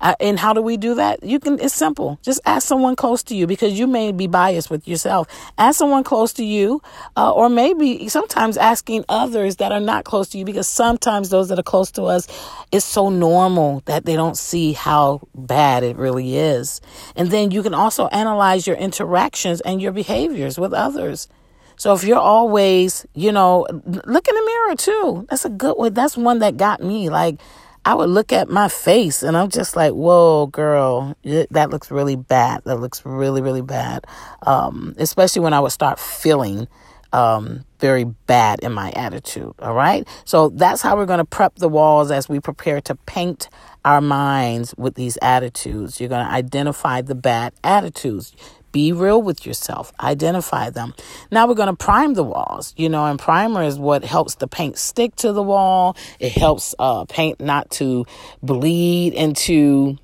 Uh, 0.01 0.15
and 0.19 0.39
how 0.39 0.51
do 0.51 0.61
we 0.61 0.77
do 0.77 0.95
that? 0.95 1.23
You 1.23 1.39
can, 1.39 1.59
it's 1.59 1.75
simple. 1.75 2.19
Just 2.23 2.41
ask 2.45 2.67
someone 2.67 2.95
close 2.95 3.23
to 3.23 3.35
you 3.35 3.47
because 3.47 3.77
you 3.77 3.87
may 3.87 4.11
be 4.11 4.27
biased 4.27 4.69
with 4.69 4.87
yourself. 4.87 5.27
Ask 5.57 5.77
someone 5.77 6.03
close 6.03 6.33
to 6.33 6.43
you, 6.43 6.81
uh, 7.15 7.31
or 7.31 7.49
maybe 7.49 8.09
sometimes 8.09 8.57
asking 8.57 9.05
others 9.07 9.57
that 9.57 9.71
are 9.71 9.79
not 9.79 10.03
close 10.03 10.29
to 10.29 10.37
you 10.39 10.45
because 10.45 10.67
sometimes 10.67 11.29
those 11.29 11.49
that 11.49 11.59
are 11.59 11.63
close 11.63 11.91
to 11.91 12.03
us 12.03 12.27
is 12.71 12.83
so 12.83 13.09
normal 13.09 13.83
that 13.85 14.05
they 14.05 14.15
don't 14.15 14.37
see 14.37 14.73
how 14.73 15.21
bad 15.35 15.83
it 15.83 15.95
really 15.97 16.35
is. 16.35 16.81
And 17.15 17.29
then 17.29 17.51
you 17.51 17.61
can 17.61 17.73
also 17.73 18.07
analyze 18.07 18.65
your 18.65 18.77
interactions 18.77 19.61
and 19.61 19.81
your 19.81 19.91
behaviors 19.91 20.57
with 20.57 20.73
others. 20.73 21.27
So 21.75 21.93
if 21.93 22.03
you're 22.03 22.19
always, 22.19 23.05
you 23.15 23.31
know, 23.31 23.65
look 23.71 24.27
in 24.27 24.35
the 24.35 24.45
mirror 24.45 24.75
too. 24.75 25.25
That's 25.29 25.45
a 25.45 25.49
good 25.49 25.77
one. 25.77 25.93
That's 25.93 26.15
one 26.15 26.39
that 26.39 26.57
got 26.57 26.81
me. 26.81 27.09
Like, 27.09 27.39
I 27.83 27.95
would 27.95 28.09
look 28.09 28.31
at 28.31 28.49
my 28.49 28.67
face 28.67 29.23
and 29.23 29.35
I'm 29.35 29.49
just 29.49 29.75
like, 29.75 29.93
whoa, 29.93 30.47
girl, 30.47 31.15
that 31.23 31.71
looks 31.71 31.89
really 31.89 32.15
bad. 32.15 32.61
That 32.65 32.79
looks 32.79 33.03
really, 33.05 33.41
really 33.41 33.63
bad. 33.63 34.05
Um, 34.43 34.93
especially 34.97 35.41
when 35.41 35.53
I 35.53 35.59
would 35.59 35.71
start 35.71 35.99
feeling 35.99 36.67
um, 37.11 37.65
very 37.79 38.03
bad 38.03 38.59
in 38.59 38.71
my 38.71 38.91
attitude. 38.91 39.53
All 39.59 39.73
right. 39.73 40.07
So 40.25 40.49
that's 40.49 40.81
how 40.81 40.95
we're 40.95 41.07
going 41.07 41.19
to 41.19 41.25
prep 41.25 41.55
the 41.55 41.69
walls 41.69 42.11
as 42.11 42.29
we 42.29 42.39
prepare 42.39 42.81
to 42.81 42.95
paint 42.95 43.49
our 43.83 43.99
minds 44.01 44.75
with 44.77 44.95
these 44.95 45.17
attitudes. 45.21 45.99
You're 45.99 46.09
going 46.09 46.25
to 46.25 46.31
identify 46.31 47.01
the 47.01 47.15
bad 47.15 47.53
attitudes. 47.63 48.35
Be 48.71 48.91
real 48.91 49.21
with 49.21 49.45
yourself. 49.45 49.91
Identify 49.99 50.69
them. 50.69 50.93
Now 51.31 51.47
we're 51.47 51.55
going 51.55 51.67
to 51.67 51.75
prime 51.75 52.13
the 52.13 52.23
walls, 52.23 52.73
you 52.77 52.89
know, 52.89 53.05
and 53.05 53.19
primer 53.19 53.63
is 53.63 53.77
what 53.77 54.03
helps 54.03 54.35
the 54.35 54.47
paint 54.47 54.77
stick 54.77 55.15
to 55.17 55.33
the 55.33 55.43
wall. 55.43 55.97
It 56.19 56.31
helps 56.31 56.73
uh, 56.79 57.05
paint 57.05 57.41
not 57.41 57.69
to 57.71 58.05
bleed 58.41 59.13
into 59.13 59.97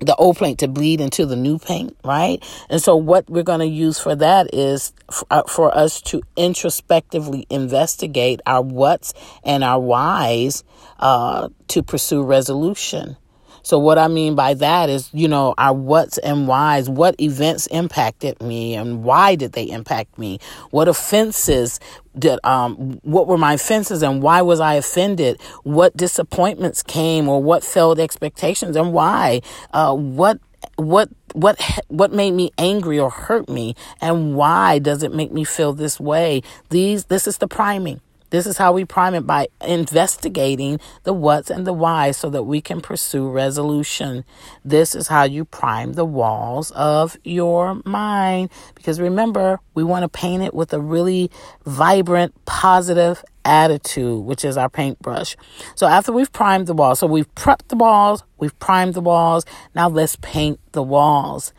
the 0.00 0.16
old 0.16 0.38
paint 0.38 0.60
to 0.60 0.68
bleed 0.68 1.00
into 1.00 1.26
the 1.26 1.36
new 1.36 1.58
paint, 1.58 1.96
right? 2.04 2.42
And 2.68 2.82
so 2.82 2.96
what 2.96 3.28
we're 3.28 3.42
going 3.42 3.60
to 3.60 3.66
use 3.66 3.98
for 3.98 4.16
that 4.16 4.54
is 4.54 4.92
f- 5.10 5.24
uh, 5.30 5.42
for 5.42 5.76
us 5.76 6.00
to 6.02 6.22
introspectively 6.36 7.46
investigate 7.50 8.40
our 8.46 8.62
what's 8.62 9.12
and 9.44 9.62
our 9.62 9.78
whys 9.78 10.64
uh, 10.98 11.50
to 11.68 11.82
pursue 11.82 12.22
resolution. 12.22 13.16
So 13.62 13.78
what 13.78 13.98
I 13.98 14.08
mean 14.08 14.34
by 14.34 14.54
that 14.54 14.88
is, 14.88 15.10
you 15.12 15.28
know, 15.28 15.54
our 15.58 15.74
what's 15.74 16.18
and 16.18 16.48
whys, 16.48 16.88
what 16.88 17.20
events 17.20 17.66
impacted 17.68 18.40
me 18.40 18.74
and 18.74 19.02
why 19.04 19.34
did 19.34 19.52
they 19.52 19.64
impact 19.64 20.18
me? 20.18 20.38
What 20.70 20.88
offenses 20.88 21.80
did 22.18 22.40
um 22.44 22.98
what 23.02 23.28
were 23.28 23.38
my 23.38 23.54
offenses 23.54 24.02
and 24.02 24.22
why 24.22 24.42
was 24.42 24.60
I 24.60 24.74
offended? 24.74 25.40
What 25.62 25.96
disappointments 25.96 26.82
came 26.82 27.28
or 27.28 27.42
what 27.42 27.62
failed 27.64 28.00
expectations 28.00 28.76
and 28.76 28.92
why? 28.92 29.42
Uh 29.72 29.94
what 29.94 30.40
what 30.76 31.08
what 31.32 31.60
what 31.88 32.12
made 32.12 32.32
me 32.32 32.50
angry 32.58 32.98
or 32.98 33.10
hurt 33.10 33.48
me 33.48 33.74
and 34.00 34.34
why 34.34 34.78
does 34.78 35.02
it 35.02 35.14
make 35.14 35.32
me 35.32 35.44
feel 35.44 35.72
this 35.72 36.00
way? 36.00 36.42
These 36.70 37.06
this 37.06 37.26
is 37.26 37.38
the 37.38 37.48
priming. 37.48 38.00
This 38.30 38.46
is 38.46 38.56
how 38.56 38.72
we 38.72 38.84
prime 38.84 39.14
it 39.14 39.26
by 39.26 39.48
investigating 39.60 40.80
the 41.02 41.12
what's 41.12 41.50
and 41.50 41.66
the 41.66 41.72
why 41.72 42.12
so 42.12 42.30
that 42.30 42.44
we 42.44 42.60
can 42.60 42.80
pursue 42.80 43.28
resolution. 43.28 44.24
This 44.64 44.94
is 44.94 45.08
how 45.08 45.24
you 45.24 45.44
prime 45.44 45.94
the 45.94 46.04
walls 46.04 46.70
of 46.72 47.16
your 47.24 47.80
mind. 47.84 48.50
Because 48.74 49.00
remember, 49.00 49.60
we 49.74 49.84
want 49.84 50.02
to 50.04 50.08
paint 50.08 50.42
it 50.42 50.54
with 50.54 50.72
a 50.72 50.80
really 50.80 51.30
vibrant, 51.64 52.34
positive 52.44 53.24
attitude, 53.44 54.24
which 54.24 54.44
is 54.44 54.56
our 54.56 54.68
paintbrush. 54.68 55.36
So 55.74 55.86
after 55.86 56.12
we've 56.12 56.32
primed 56.32 56.66
the 56.66 56.74
walls, 56.74 57.00
so 57.00 57.06
we've 57.06 57.32
prepped 57.34 57.68
the 57.68 57.76
walls, 57.76 58.22
we've 58.38 58.58
primed 58.58 58.94
the 58.94 59.00
walls, 59.00 59.44
now 59.74 59.88
let's 59.88 60.16
paint 60.16 60.60
the 60.72 60.82
walls. 60.82 61.52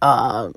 Uh, 0.00 0.50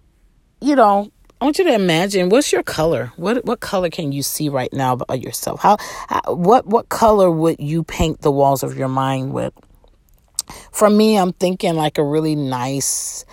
you 0.62 0.76
know, 0.76 1.12
I 1.42 1.44
want 1.46 1.58
you 1.58 1.64
to 1.64 1.74
imagine 1.74 2.30
what's 2.30 2.52
your 2.52 2.62
color. 2.62 3.12
What 3.16 3.44
what 3.46 3.62
color 3.62 3.90
can 3.90 4.12
you 4.12 4.22
see 4.22 4.48
right 4.48 4.72
now 4.72 4.94
about 4.94 5.22
yourself? 5.22 5.60
How, 5.60 5.78
how 6.08 6.36
what 6.36 6.68
what 6.68 6.90
color 6.90 7.32
would 7.32 7.60
you 7.60 7.84
paint 7.84 8.22
the 8.22 8.30
walls 8.30 8.62
of 8.62 8.78
your 8.78 8.88
mind 8.88 9.34
with? 9.34 9.52
For 10.72 10.88
me, 10.88 11.18
I'm 11.18 11.34
thinking 11.34 11.74
like 11.74 11.98
a 11.98 12.04
really 12.04 12.36
nice, 12.36 13.26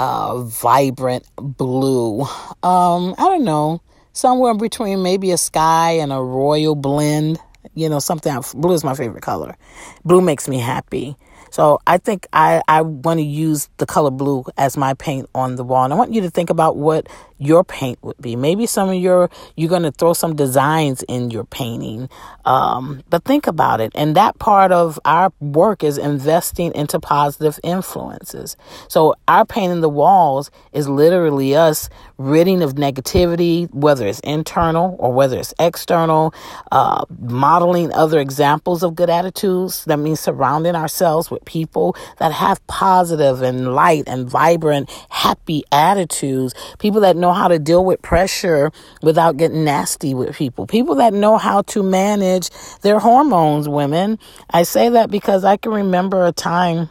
uh, 0.00 0.42
vibrant 0.42 1.24
blue. 1.36 2.22
Um, 2.64 3.14
I 3.16 3.28
don't 3.28 3.44
know, 3.44 3.80
somewhere 4.12 4.54
between 4.54 5.04
maybe 5.04 5.30
a 5.30 5.38
sky 5.38 5.92
and 5.92 6.12
a 6.12 6.20
royal 6.20 6.74
blend. 6.74 7.38
You 7.74 7.88
know, 7.88 8.00
something. 8.00 8.36
Blue 8.54 8.74
is 8.74 8.82
my 8.82 8.94
favorite 8.94 9.22
color. 9.22 9.56
Blue 10.04 10.20
makes 10.20 10.48
me 10.48 10.58
happy. 10.58 11.16
So 11.52 11.80
I 11.86 11.98
think 11.98 12.26
I, 12.32 12.62
I 12.66 12.80
want 12.80 13.18
to 13.18 13.24
use 13.24 13.68
the 13.76 13.84
color 13.84 14.10
blue 14.10 14.44
as 14.56 14.78
my 14.78 14.94
paint 14.94 15.28
on 15.34 15.56
the 15.56 15.64
wall. 15.64 15.84
And 15.84 15.92
I 15.92 15.96
want 15.96 16.14
you 16.14 16.22
to 16.22 16.30
think 16.30 16.48
about 16.48 16.78
what 16.78 17.06
your 17.42 17.64
paint 17.64 17.98
would 18.02 18.16
be. 18.20 18.36
Maybe 18.36 18.66
some 18.66 18.88
of 18.88 18.94
your, 18.94 19.28
you're 19.56 19.68
going 19.68 19.82
to 19.82 19.90
throw 19.90 20.12
some 20.12 20.36
designs 20.36 21.02
in 21.08 21.30
your 21.30 21.44
painting. 21.44 22.08
Um, 22.44 23.02
but 23.10 23.24
think 23.24 23.46
about 23.46 23.80
it. 23.80 23.92
And 23.94 24.14
that 24.16 24.38
part 24.38 24.72
of 24.72 24.98
our 25.04 25.32
work 25.40 25.82
is 25.82 25.98
investing 25.98 26.72
into 26.74 27.00
positive 27.00 27.58
influences. 27.64 28.56
So 28.88 29.14
our 29.26 29.44
painting 29.44 29.80
the 29.80 29.88
walls 29.88 30.50
is 30.72 30.88
literally 30.88 31.54
us 31.56 31.88
ridding 32.18 32.62
of 32.62 32.74
negativity, 32.74 33.72
whether 33.74 34.06
it's 34.06 34.20
internal 34.20 34.96
or 34.98 35.12
whether 35.12 35.38
it's 35.38 35.52
external, 35.58 36.32
uh, 36.70 37.04
modeling 37.18 37.92
other 37.92 38.20
examples 38.20 38.82
of 38.82 38.94
good 38.94 39.10
attitudes. 39.10 39.84
That 39.86 39.98
means 39.98 40.20
surrounding 40.20 40.76
ourselves 40.76 41.30
with 41.30 41.44
people 41.44 41.96
that 42.18 42.32
have 42.32 42.64
positive 42.68 43.42
and 43.42 43.74
light 43.74 44.04
and 44.06 44.30
vibrant, 44.30 44.90
happy 45.10 45.64
attitudes. 45.72 46.54
People 46.78 47.00
that 47.00 47.16
know 47.16 47.31
how 47.32 47.48
to 47.48 47.58
deal 47.58 47.84
with 47.84 48.02
pressure 48.02 48.70
without 49.02 49.36
getting 49.36 49.64
nasty 49.64 50.14
with 50.14 50.36
people. 50.36 50.66
People 50.66 50.96
that 50.96 51.12
know 51.12 51.38
how 51.38 51.62
to 51.62 51.82
manage 51.82 52.50
their 52.80 52.98
hormones, 52.98 53.68
women. 53.68 54.18
I 54.50 54.62
say 54.62 54.88
that 54.90 55.10
because 55.10 55.44
I 55.44 55.56
can 55.56 55.72
remember 55.72 56.26
a 56.26 56.32
time 56.32 56.88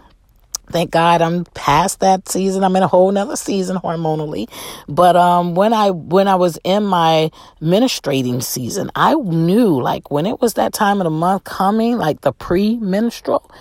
thank 0.72 0.92
God 0.92 1.22
I'm 1.22 1.46
past 1.54 2.00
that 2.00 2.28
season. 2.28 2.64
I'm 2.64 2.76
in 2.76 2.84
a 2.84 2.88
whole 2.88 3.12
nother 3.12 3.36
season 3.36 3.78
hormonally. 3.78 4.50
But 4.88 5.16
um, 5.16 5.54
when 5.54 5.74
I 5.74 5.92
when 5.92 6.28
I 6.28 6.36
was 6.36 6.58
in 6.64 6.84
my 6.86 7.30
menstruating 7.62 8.42
season, 8.42 8.90
I 8.96 9.14
knew 9.14 9.80
like 9.82 10.10
when 10.10 10.26
it 10.26 10.42
was 10.42 10.56
that 10.56 10.74
time 10.74 11.00
of 11.02 11.06
the 11.06 11.12
month 11.12 11.44
coming, 11.44 11.98
like 11.98 12.22
the 12.22 12.32
pre-menstrual, 12.32 13.52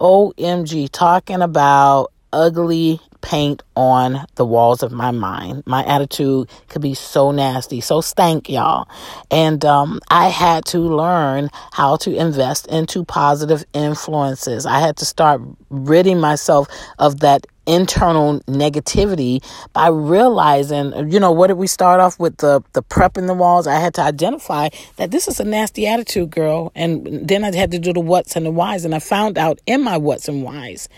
OMG, 0.00 0.90
talking 0.92 1.42
about 1.42 2.12
ugly 2.32 3.00
paint 3.20 3.62
on 3.76 4.24
the 4.36 4.44
walls 4.44 4.82
of 4.82 4.92
my 4.92 5.10
mind. 5.10 5.62
My 5.66 5.84
attitude 5.84 6.48
could 6.68 6.82
be 6.82 6.94
so 6.94 7.30
nasty, 7.30 7.80
so 7.80 8.00
stank, 8.00 8.48
y'all. 8.48 8.88
And 9.30 9.64
um, 9.64 10.00
I 10.10 10.28
had 10.28 10.64
to 10.66 10.78
learn 10.78 11.50
how 11.72 11.96
to 11.98 12.14
invest 12.14 12.66
into 12.68 13.04
positive 13.04 13.64
influences. 13.72 14.66
I 14.66 14.80
had 14.80 14.96
to 14.98 15.04
start 15.04 15.40
ridding 15.70 16.20
myself 16.20 16.68
of 16.98 17.20
that 17.20 17.46
internal 17.66 18.40
negativity 18.40 19.44
by 19.74 19.88
realizing, 19.88 21.10
you 21.12 21.20
know, 21.20 21.30
what 21.30 21.48
did 21.48 21.58
we 21.58 21.66
start 21.66 22.00
off 22.00 22.18
with 22.18 22.38
the 22.38 22.62
the 22.72 22.80
prep 22.80 23.18
in 23.18 23.26
the 23.26 23.34
walls? 23.34 23.66
I 23.66 23.74
had 23.74 23.92
to 23.94 24.00
identify 24.00 24.70
that 24.96 25.10
this 25.10 25.28
is 25.28 25.38
a 25.38 25.44
nasty 25.44 25.86
attitude, 25.86 26.30
girl, 26.30 26.72
and 26.74 27.28
then 27.28 27.44
I 27.44 27.54
had 27.54 27.70
to 27.72 27.78
do 27.78 27.92
the 27.92 28.00
what's 28.00 28.36
and 28.36 28.46
the 28.46 28.50
whys, 28.50 28.86
and 28.86 28.94
I 28.94 29.00
found 29.00 29.36
out 29.36 29.60
in 29.66 29.82
my 29.82 29.98
what's 29.98 30.28
and 30.28 30.42
whys 30.42 30.88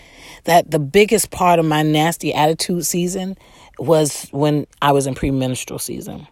that 0.45 0.71
the 0.71 0.79
biggest 0.79 1.31
part 1.31 1.59
of 1.59 1.65
my 1.65 1.83
nasty 1.83 2.33
attitude 2.33 2.85
season 2.85 3.37
was 3.79 4.27
when 4.31 4.67
I 4.81 4.91
was 4.91 5.07
in 5.07 5.15
premenstrual 5.15 5.79
season. 5.79 6.27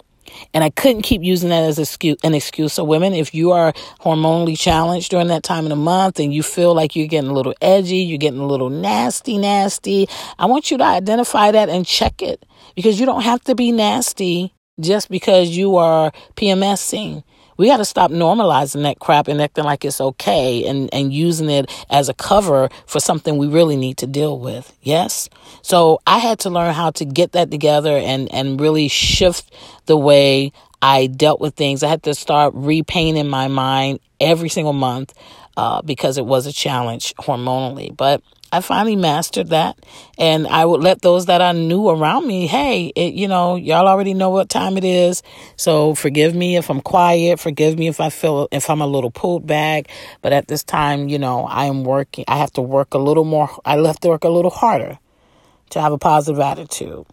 And 0.54 0.63
I 0.63 0.70
couldn't 0.70 1.01
keep 1.01 1.24
using 1.24 1.50
that 1.50 1.63
as 1.63 1.80
excuse, 1.80 2.18
an 2.24 2.36
excuse. 2.36 2.74
So, 2.74 2.84
women, 2.84 3.13
if 3.13 3.34
you 3.34 3.51
are 3.51 3.74
hormonally 4.01 4.58
challenged 4.58 5.10
during 5.10 5.28
that 5.28 5.44
time 5.44 5.66
of 5.66 5.70
the 5.70 5.75
month 5.75 6.20
and 6.20 6.34
you 6.34 6.44
feel 6.44 6.75
like 6.75 6.96
you're 6.96 7.08
getting 7.08 7.32
a 7.32 7.34
little 7.34 7.56
edgy, 7.62 7.98
you're 7.98 8.20
getting 8.20 8.39
a 8.39 8.46
little 8.46 8.70
nasty, 8.70 9.38
nasty, 9.38 10.08
I 10.38 10.46
want 10.46 10.70
you 10.70 10.78
to 10.78 10.84
identify 10.84 11.51
that 11.51 11.70
and 11.70 11.86
check 11.86 12.22
it 12.22 12.46
because 12.75 13.00
you 13.00 13.06
don't 13.06 13.24
have 13.24 13.42
to 13.46 13.56
be 13.56 13.72
nasty 13.72 14.54
just 14.80 15.10
because 15.10 15.50
you 15.50 15.78
are 15.78 16.12
PMSing. 16.36 17.24
We 17.60 17.68
got 17.68 17.78
to 17.78 17.86
stop 17.86 18.10
normalizing 18.10 18.84
that 18.84 19.00
crap 19.00 19.28
and 19.28 19.42
acting 19.42 19.66
like 19.66 19.84
it's 19.84 20.00
okay 20.00 20.66
and, 20.66 20.89
and 20.94 21.12
using 21.12 21.50
it 21.50 21.70
as 21.89 22.08
a 22.08 22.13
cover 22.13 22.70
for 22.86 23.01
something 23.01 23.38
we 23.38 23.48
really 23.48 23.75
need 23.75 23.98
to 23.98 24.08
deal 24.08 24.39
with. 24.39 24.74
Yes? 24.82 25.30
So 25.62 26.00
I 26.08 26.20
had 26.20 26.39
to 26.39 26.50
learn 26.50 26.74
how 26.74 26.92
to 26.92 27.04
get 27.04 27.34
that 27.34 27.51
together 27.51 27.98
and, 27.98 28.34
and 28.34 28.62
really 28.62 28.88
shift 28.88 29.54
the 29.88 29.98
way 29.98 30.54
I 30.82 31.08
dealt 31.08 31.42
with 31.42 31.56
things. 31.56 31.84
I 31.84 31.89
had 31.89 32.04
to 32.04 32.13
start 32.13 32.54
repainting 32.56 33.28
my 33.28 33.50
mind 33.50 34.00
every 34.22 34.48
single 34.48 34.72
month 34.72 35.13
uh, 35.60 35.82
because 35.82 36.18
it 36.18 36.25
was 36.25 36.48
a 36.48 36.54
challenge 36.54 37.13
hormonally. 37.20 37.96
But 37.96 38.24
I 38.50 38.62
finally 38.62 38.96
mastered 38.96 39.50
that. 39.50 39.78
And 40.18 40.48
I 40.48 40.63
would 40.63 40.82
let 40.82 41.01
those 41.01 41.25
that 41.25 41.42
I 41.42 41.51
knew 41.51 41.89
around 41.89 42.25
me, 42.25 42.48
hey, 42.48 42.94
it, 42.96 43.13
you 43.13 43.28
know, 43.28 43.58
y'all 43.58 43.86
already 43.86 44.13
know 44.13 44.30
what 44.30 44.48
time 44.48 44.78
it 44.78 44.86
is. 44.86 45.22
So 45.58 45.96
forgive 45.96 46.34
me 46.34 46.56
if 46.56 46.70
I'm 46.70 46.80
quiet. 46.80 47.42
Forgive 47.42 47.78
me 47.78 47.89
if 47.89 48.00
I 48.00 48.10
feel, 48.10 48.48
if 48.54 48.70
I'm 48.70 48.80
a 48.80 48.88
little 48.88 49.12
pulled 49.12 49.46
back. 49.46 49.89
But 50.22 50.32
at 50.32 50.48
this 50.48 50.63
time, 50.63 51.10
you 51.10 51.20
know, 51.20 51.44
I 51.44 51.66
am 51.66 51.84
working, 51.84 52.24
I 52.30 52.38
have 52.38 52.54
to 52.54 52.62
work 52.62 52.94
a 52.94 52.98
little 52.98 53.25
more, 53.25 53.50
I 53.66 53.75
have 53.75 54.00
to 54.00 54.08
work 54.08 54.24
a 54.24 54.30
little 54.30 54.51
harder 54.51 54.98
to 55.72 55.82
have 55.82 55.92
a 55.92 55.98
positive 55.98 56.39
attitude. 56.39 57.06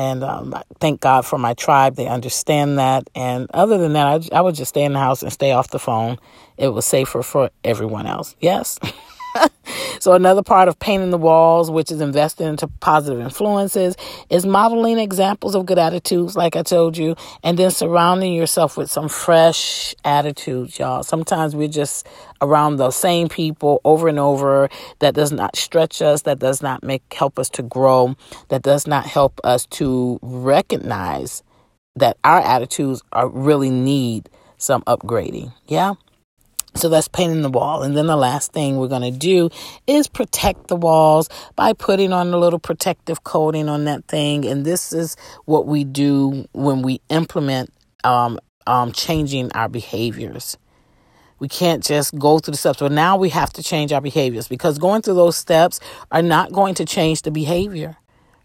And 0.00 0.24
um, 0.24 0.54
thank 0.78 1.02
God 1.02 1.26
for 1.26 1.36
my 1.36 1.52
tribe. 1.52 1.96
They 1.96 2.06
understand 2.06 2.78
that. 2.78 3.10
And 3.14 3.50
other 3.52 3.76
than 3.76 3.92
that, 3.92 4.32
I, 4.32 4.38
I 4.38 4.40
would 4.40 4.54
just 4.54 4.70
stay 4.70 4.82
in 4.82 4.94
the 4.94 4.98
house 4.98 5.22
and 5.22 5.30
stay 5.30 5.52
off 5.52 5.68
the 5.68 5.78
phone. 5.78 6.16
It 6.56 6.68
was 6.68 6.86
safer 6.86 7.22
for 7.22 7.50
everyone 7.64 8.06
else. 8.06 8.34
Yes. 8.40 8.78
so 10.00 10.12
another 10.12 10.42
part 10.42 10.68
of 10.68 10.78
painting 10.78 11.10
the 11.10 11.18
walls, 11.18 11.70
which 11.70 11.90
is 11.90 12.00
investing 12.00 12.46
into 12.46 12.66
positive 12.66 13.20
influences, 13.20 13.96
is 14.28 14.46
modeling 14.46 14.98
examples 14.98 15.54
of 15.54 15.66
good 15.66 15.78
attitudes, 15.78 16.36
like 16.36 16.56
I 16.56 16.62
told 16.62 16.96
you, 16.96 17.16
and 17.42 17.58
then 17.58 17.70
surrounding 17.70 18.32
yourself 18.32 18.76
with 18.76 18.90
some 18.90 19.08
fresh 19.08 19.94
attitudes, 20.04 20.78
y'all. 20.78 21.02
Sometimes 21.02 21.54
we're 21.54 21.68
just 21.68 22.06
around 22.40 22.76
the 22.76 22.90
same 22.90 23.28
people 23.28 23.80
over 23.84 24.08
and 24.08 24.18
over. 24.18 24.68
That 25.00 25.14
does 25.14 25.32
not 25.32 25.56
stretch 25.56 26.02
us. 26.02 26.22
That 26.22 26.38
does 26.38 26.62
not 26.62 26.82
make 26.82 27.02
help 27.12 27.38
us 27.38 27.48
to 27.50 27.62
grow. 27.62 28.16
That 28.48 28.62
does 28.62 28.86
not 28.86 29.06
help 29.06 29.40
us 29.44 29.66
to 29.66 30.18
recognize 30.22 31.42
that 31.96 32.16
our 32.24 32.40
attitudes 32.40 33.02
are 33.12 33.28
really 33.28 33.70
need 33.70 34.28
some 34.56 34.82
upgrading. 34.82 35.52
Yeah. 35.66 35.94
So 36.80 36.88
that's 36.88 37.08
painting 37.08 37.42
the 37.42 37.50
wall. 37.50 37.82
And 37.82 37.94
then 37.96 38.06
the 38.06 38.16
last 38.16 38.52
thing 38.52 38.78
we're 38.78 38.88
going 38.88 39.12
to 39.12 39.18
do 39.18 39.50
is 39.86 40.08
protect 40.08 40.68
the 40.68 40.76
walls 40.76 41.28
by 41.54 41.74
putting 41.74 42.12
on 42.12 42.32
a 42.32 42.38
little 42.38 42.58
protective 42.58 43.22
coating 43.22 43.68
on 43.68 43.84
that 43.84 44.06
thing. 44.06 44.46
And 44.46 44.64
this 44.64 44.92
is 44.92 45.14
what 45.44 45.66
we 45.66 45.84
do 45.84 46.46
when 46.52 46.80
we 46.80 47.02
implement 47.10 47.70
um, 48.02 48.38
um, 48.66 48.92
changing 48.92 49.52
our 49.52 49.68
behaviors. 49.68 50.56
We 51.38 51.48
can't 51.48 51.82
just 51.82 52.18
go 52.18 52.38
through 52.38 52.52
the 52.52 52.58
steps, 52.58 52.80
but 52.80 52.92
now 52.92 53.16
we 53.16 53.28
have 53.30 53.52
to 53.54 53.62
change 53.62 53.92
our 53.92 54.00
behaviors 54.00 54.48
because 54.48 54.78
going 54.78 55.02
through 55.02 55.14
those 55.14 55.36
steps 55.36 55.80
are 56.10 56.22
not 56.22 56.52
going 56.52 56.74
to 56.76 56.84
change 56.84 57.22
the 57.22 57.30
behavior. 57.30 57.96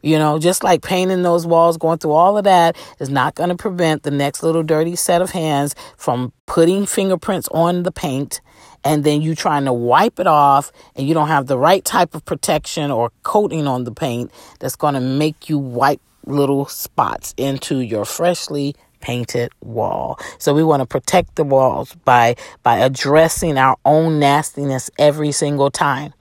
You 0.05 0.19
know, 0.19 0.37
just 0.37 0.63
like 0.63 0.83
painting 0.83 1.23
those 1.23 1.47
walls, 1.47 1.77
going 1.77 1.97
through 1.97 2.11
all 2.11 2.37
of 2.37 2.43
that 2.43 2.77
is 2.99 3.09
not 3.09 3.33
going 3.33 3.49
to 3.49 3.55
prevent 3.55 4.03
the 4.03 4.11
next 4.11 4.43
little 4.43 4.61
dirty 4.61 4.95
set 4.95 5.19
of 5.19 5.31
hands 5.31 5.73
from 5.97 6.31
putting 6.45 6.85
fingerprints 6.85 7.47
on 7.49 7.81
the 7.81 7.91
paint 7.91 8.39
and 8.83 9.03
then 9.03 9.23
you 9.23 9.33
trying 9.33 9.65
to 9.65 9.73
wipe 9.73 10.19
it 10.19 10.27
off 10.27 10.71
and 10.95 11.07
you 11.07 11.15
don't 11.15 11.29
have 11.29 11.47
the 11.47 11.57
right 11.57 11.83
type 11.83 12.13
of 12.13 12.23
protection 12.23 12.91
or 12.91 13.11
coating 13.23 13.65
on 13.65 13.83
the 13.83 13.91
paint 13.91 14.31
that's 14.59 14.75
going 14.75 14.93
to 14.93 15.01
make 15.01 15.49
you 15.49 15.57
wipe 15.57 15.99
little 16.27 16.67
spots 16.67 17.33
into 17.35 17.79
your 17.79 18.05
freshly 18.05 18.75
painted 19.01 19.51
wall. 19.61 20.19
So 20.37 20.53
we 20.53 20.63
want 20.63 20.81
to 20.81 20.85
protect 20.85 21.35
the 21.35 21.43
walls 21.43 21.95
by 22.05 22.35
by 22.61 22.77
addressing 22.77 23.57
our 23.57 23.75
own 23.85 24.19
nastiness 24.19 24.91
every 24.99 25.31
single 25.31 25.71
time. 25.71 26.13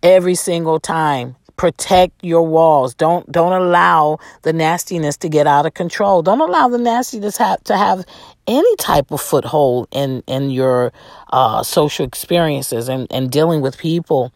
Every 0.00 0.36
single 0.36 0.78
time 0.78 1.34
protect 1.56 2.12
your 2.22 2.42
walls. 2.42 2.94
Don't 2.94 3.30
don't 3.30 3.52
allow 3.52 4.18
the 4.42 4.52
nastiness 4.52 5.16
to 5.18 5.28
get 5.28 5.46
out 5.46 5.66
of 5.66 5.74
control. 5.74 6.22
Don't 6.22 6.40
allow 6.40 6.68
the 6.68 6.78
nastiness 6.78 7.36
have, 7.36 7.62
to 7.64 7.76
have 7.76 8.04
any 8.46 8.76
type 8.76 9.10
of 9.10 9.20
foothold 9.20 9.88
in 9.90 10.22
in 10.26 10.50
your 10.50 10.92
uh, 11.32 11.62
social 11.62 12.04
experiences 12.06 12.88
and, 12.88 13.06
and 13.10 13.30
dealing 13.30 13.60
with 13.60 13.78
people. 13.78 14.32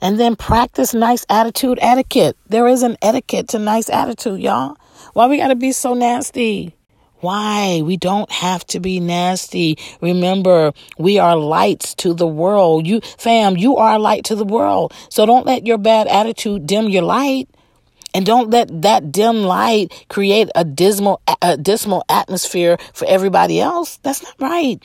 And 0.00 0.20
then 0.20 0.36
practice 0.36 0.94
nice 0.94 1.24
attitude 1.28 1.78
etiquette. 1.80 2.36
There 2.48 2.68
is 2.68 2.82
an 2.82 2.96
etiquette 3.02 3.48
to 3.48 3.58
nice 3.58 3.88
attitude, 3.88 4.40
y'all. 4.40 4.76
Why 5.14 5.26
we 5.26 5.38
gotta 5.38 5.56
be 5.56 5.72
so 5.72 5.94
nasty? 5.94 6.74
Why? 7.22 7.82
We 7.84 7.96
don't 7.96 8.30
have 8.32 8.66
to 8.66 8.80
be 8.80 8.98
nasty. 8.98 9.78
Remember, 10.00 10.72
we 10.98 11.20
are 11.20 11.36
lights 11.36 11.94
to 12.02 12.14
the 12.14 12.26
world. 12.26 12.84
You, 12.84 13.00
fam, 13.00 13.56
you 13.56 13.76
are 13.76 13.94
a 13.94 13.98
light 14.00 14.24
to 14.24 14.34
the 14.34 14.44
world. 14.44 14.92
So 15.08 15.24
don't 15.24 15.46
let 15.46 15.64
your 15.64 15.78
bad 15.78 16.08
attitude 16.08 16.66
dim 16.66 16.88
your 16.88 17.02
light. 17.02 17.48
And 18.12 18.26
don't 18.26 18.50
let 18.50 18.82
that 18.82 19.12
dim 19.12 19.44
light 19.44 20.06
create 20.08 20.50
a 20.56 20.64
dismal, 20.64 21.22
a 21.40 21.56
dismal 21.56 22.04
atmosphere 22.08 22.76
for 22.92 23.06
everybody 23.06 23.60
else. 23.60 23.98
That's 24.02 24.24
not 24.24 24.34
right. 24.40 24.84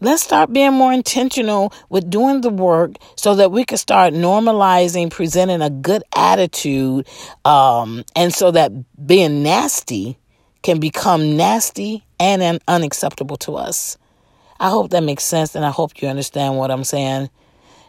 Let's 0.00 0.22
start 0.22 0.54
being 0.54 0.72
more 0.72 0.92
intentional 0.92 1.72
with 1.90 2.08
doing 2.08 2.40
the 2.40 2.50
work 2.50 2.92
so 3.14 3.34
that 3.34 3.52
we 3.52 3.66
can 3.66 3.76
start 3.76 4.14
normalizing 4.14 5.10
presenting 5.10 5.60
a 5.60 5.68
good 5.68 6.02
attitude. 6.16 7.06
Um, 7.44 8.04
and 8.16 8.32
so 8.32 8.50
that 8.52 8.72
being 9.06 9.42
nasty 9.42 10.16
can 10.62 10.80
become 10.80 11.36
nasty 11.36 12.04
and 12.18 12.60
unacceptable 12.68 13.36
to 13.38 13.56
us. 13.56 13.98
I 14.60 14.70
hope 14.70 14.90
that 14.90 15.02
makes 15.02 15.24
sense 15.24 15.54
and 15.54 15.64
I 15.64 15.70
hope 15.70 16.00
you 16.00 16.08
understand 16.08 16.56
what 16.56 16.70
I'm 16.70 16.84
saying 16.84 17.30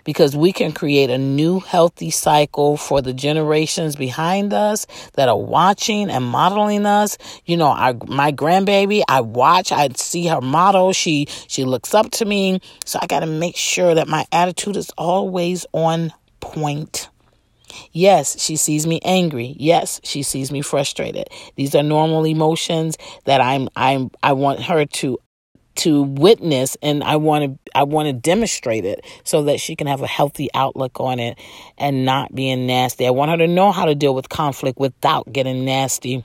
because 0.03 0.35
we 0.35 0.51
can 0.51 0.71
create 0.71 1.09
a 1.09 1.17
new 1.17 1.59
healthy 1.59 2.09
cycle 2.09 2.77
for 2.77 3.01
the 3.01 3.13
generations 3.13 3.95
behind 3.95 4.53
us 4.53 4.85
that 5.13 5.29
are 5.29 5.39
watching 5.39 6.09
and 6.09 6.25
modeling 6.25 6.85
us. 6.85 7.17
You 7.45 7.57
know, 7.57 7.67
our, 7.67 7.93
my 8.07 8.31
grandbaby, 8.31 9.03
I 9.07 9.21
watch, 9.21 9.71
I 9.71 9.89
see 9.95 10.27
her 10.27 10.41
model. 10.41 10.93
She, 10.93 11.27
she 11.47 11.63
looks 11.63 11.93
up 11.93 12.11
to 12.11 12.25
me. 12.25 12.59
So 12.85 12.99
I 13.01 13.07
got 13.07 13.21
to 13.21 13.27
make 13.27 13.55
sure 13.55 13.95
that 13.95 14.07
my 14.07 14.25
attitude 14.31 14.77
is 14.77 14.89
always 14.97 15.65
on 15.73 16.11
point. 16.39 17.09
Yes, 17.91 18.39
she 18.41 18.55
sees 18.55 18.87
me 18.87 18.99
angry. 19.03 19.55
Yes, 19.57 19.99
she 20.03 20.23
sees 20.23 20.51
me 20.51 20.61
frustrated. 20.61 21.29
These 21.55 21.75
are 21.75 21.83
normal 21.83 22.25
emotions 22.25 22.97
that 23.25 23.41
I'm 23.41 23.69
I'm 23.75 24.11
I 24.21 24.33
want 24.33 24.61
her 24.63 24.85
to 24.85 25.17
to 25.75 26.03
witness 26.03 26.77
and 26.83 27.03
I 27.03 27.15
want 27.15 27.43
to 27.45 27.71
I 27.75 27.83
want 27.83 28.07
to 28.07 28.13
demonstrate 28.13 28.85
it 28.85 29.05
so 29.23 29.43
that 29.43 29.59
she 29.59 29.75
can 29.75 29.87
have 29.87 30.01
a 30.01 30.07
healthy 30.07 30.49
outlook 30.53 30.99
on 30.99 31.19
it 31.19 31.39
and 31.77 32.05
not 32.05 32.33
being 32.35 32.67
nasty. 32.67 33.07
I 33.07 33.11
want 33.11 33.31
her 33.31 33.37
to 33.37 33.47
know 33.47 33.71
how 33.71 33.85
to 33.85 33.95
deal 33.95 34.13
with 34.13 34.29
conflict 34.29 34.79
without 34.79 35.31
getting 35.31 35.65
nasty 35.65 36.23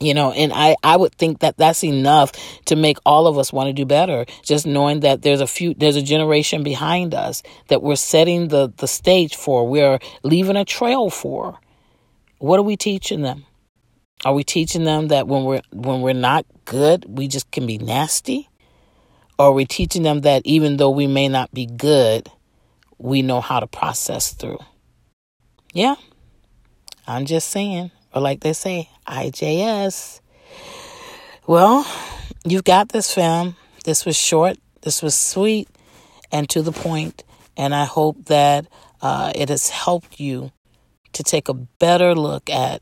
you 0.00 0.14
know 0.14 0.32
and 0.32 0.52
i 0.52 0.76
i 0.82 0.96
would 0.96 1.14
think 1.14 1.40
that 1.40 1.56
that's 1.56 1.82
enough 1.84 2.32
to 2.64 2.76
make 2.76 2.98
all 3.06 3.26
of 3.26 3.38
us 3.38 3.52
want 3.52 3.66
to 3.68 3.72
do 3.72 3.84
better 3.84 4.24
just 4.42 4.66
knowing 4.66 5.00
that 5.00 5.22
there's 5.22 5.40
a 5.40 5.46
few 5.46 5.74
there's 5.74 5.96
a 5.96 6.02
generation 6.02 6.62
behind 6.62 7.14
us 7.14 7.42
that 7.68 7.82
we're 7.82 7.96
setting 7.96 8.48
the 8.48 8.72
the 8.76 8.86
stage 8.86 9.34
for 9.36 9.66
we're 9.66 9.98
leaving 10.22 10.56
a 10.56 10.64
trail 10.64 11.10
for. 11.10 11.58
What 12.38 12.58
are 12.58 12.64
we 12.64 12.76
teaching 12.76 13.22
them? 13.22 13.44
Are 14.24 14.34
we 14.34 14.44
teaching 14.44 14.84
them 14.84 15.08
that 15.08 15.26
when 15.26 15.44
we're 15.44 15.62
when 15.72 16.00
we're 16.00 16.14
not 16.14 16.46
good 16.64 17.04
we 17.08 17.28
just 17.28 17.50
can 17.50 17.66
be 17.66 17.78
nasty? 17.78 18.48
Or 19.38 19.46
are 19.46 19.52
we 19.52 19.66
teaching 19.66 20.02
them 20.02 20.22
that 20.22 20.42
even 20.44 20.78
though 20.78 20.90
we 20.90 21.06
may 21.06 21.28
not 21.28 21.52
be 21.52 21.66
good 21.66 22.30
we 22.98 23.20
know 23.20 23.40
how 23.40 23.60
to 23.60 23.66
process 23.66 24.32
through? 24.32 24.58
Yeah. 25.72 25.96
I'm 27.06 27.26
just 27.26 27.48
saying 27.50 27.90
or 28.16 28.20
like 28.20 28.40
they 28.40 28.54
say, 28.54 28.88
IJS. 29.06 30.20
Well, 31.46 31.86
you've 32.46 32.64
got 32.64 32.88
this, 32.88 33.12
fam. 33.12 33.56
This 33.84 34.06
was 34.06 34.16
short, 34.16 34.56
this 34.80 35.02
was 35.02 35.14
sweet, 35.14 35.68
and 36.32 36.48
to 36.48 36.62
the 36.62 36.72
point. 36.72 37.24
And 37.58 37.74
I 37.74 37.84
hope 37.84 38.24
that 38.24 38.68
uh, 39.02 39.32
it 39.34 39.50
has 39.50 39.68
helped 39.68 40.18
you 40.18 40.50
to 41.12 41.22
take 41.22 41.50
a 41.50 41.54
better 41.54 42.14
look 42.14 42.48
at 42.48 42.80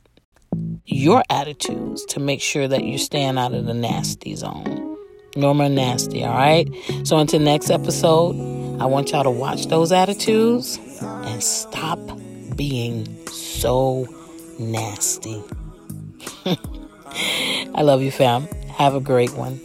your 0.87 1.25
attitudes 1.29 2.05
to 2.07 2.21
make 2.21 2.41
sure 2.41 2.69
that 2.69 2.85
you're 2.85 2.99
staying 2.99 3.37
out 3.37 3.55
of 3.55 3.67
the 3.67 3.75
nasty 3.75 4.37
zone. 4.37 4.97
Normal 5.35 5.69
nasty, 5.69 6.25
all 6.25 6.37
right? 6.37 6.69
So 7.03 7.19
until 7.19 7.41
next 7.41 7.71
episode, 7.71 8.37
I 8.81 8.87
want 8.87 9.11
y'all 9.11 9.25
to 9.25 9.31
watch 9.31 9.67
those 9.67 9.91
attitudes 9.91 10.79
and 11.03 11.43
stop 11.43 11.99
being 12.55 13.27
so 13.27 14.07
nasty. 14.59 15.43
I 17.75 17.83
love 17.83 18.03
you, 18.03 18.11
fam. 18.11 18.47
Have 18.77 18.95
a 18.95 19.01
great 19.01 19.33
one. 19.35 19.61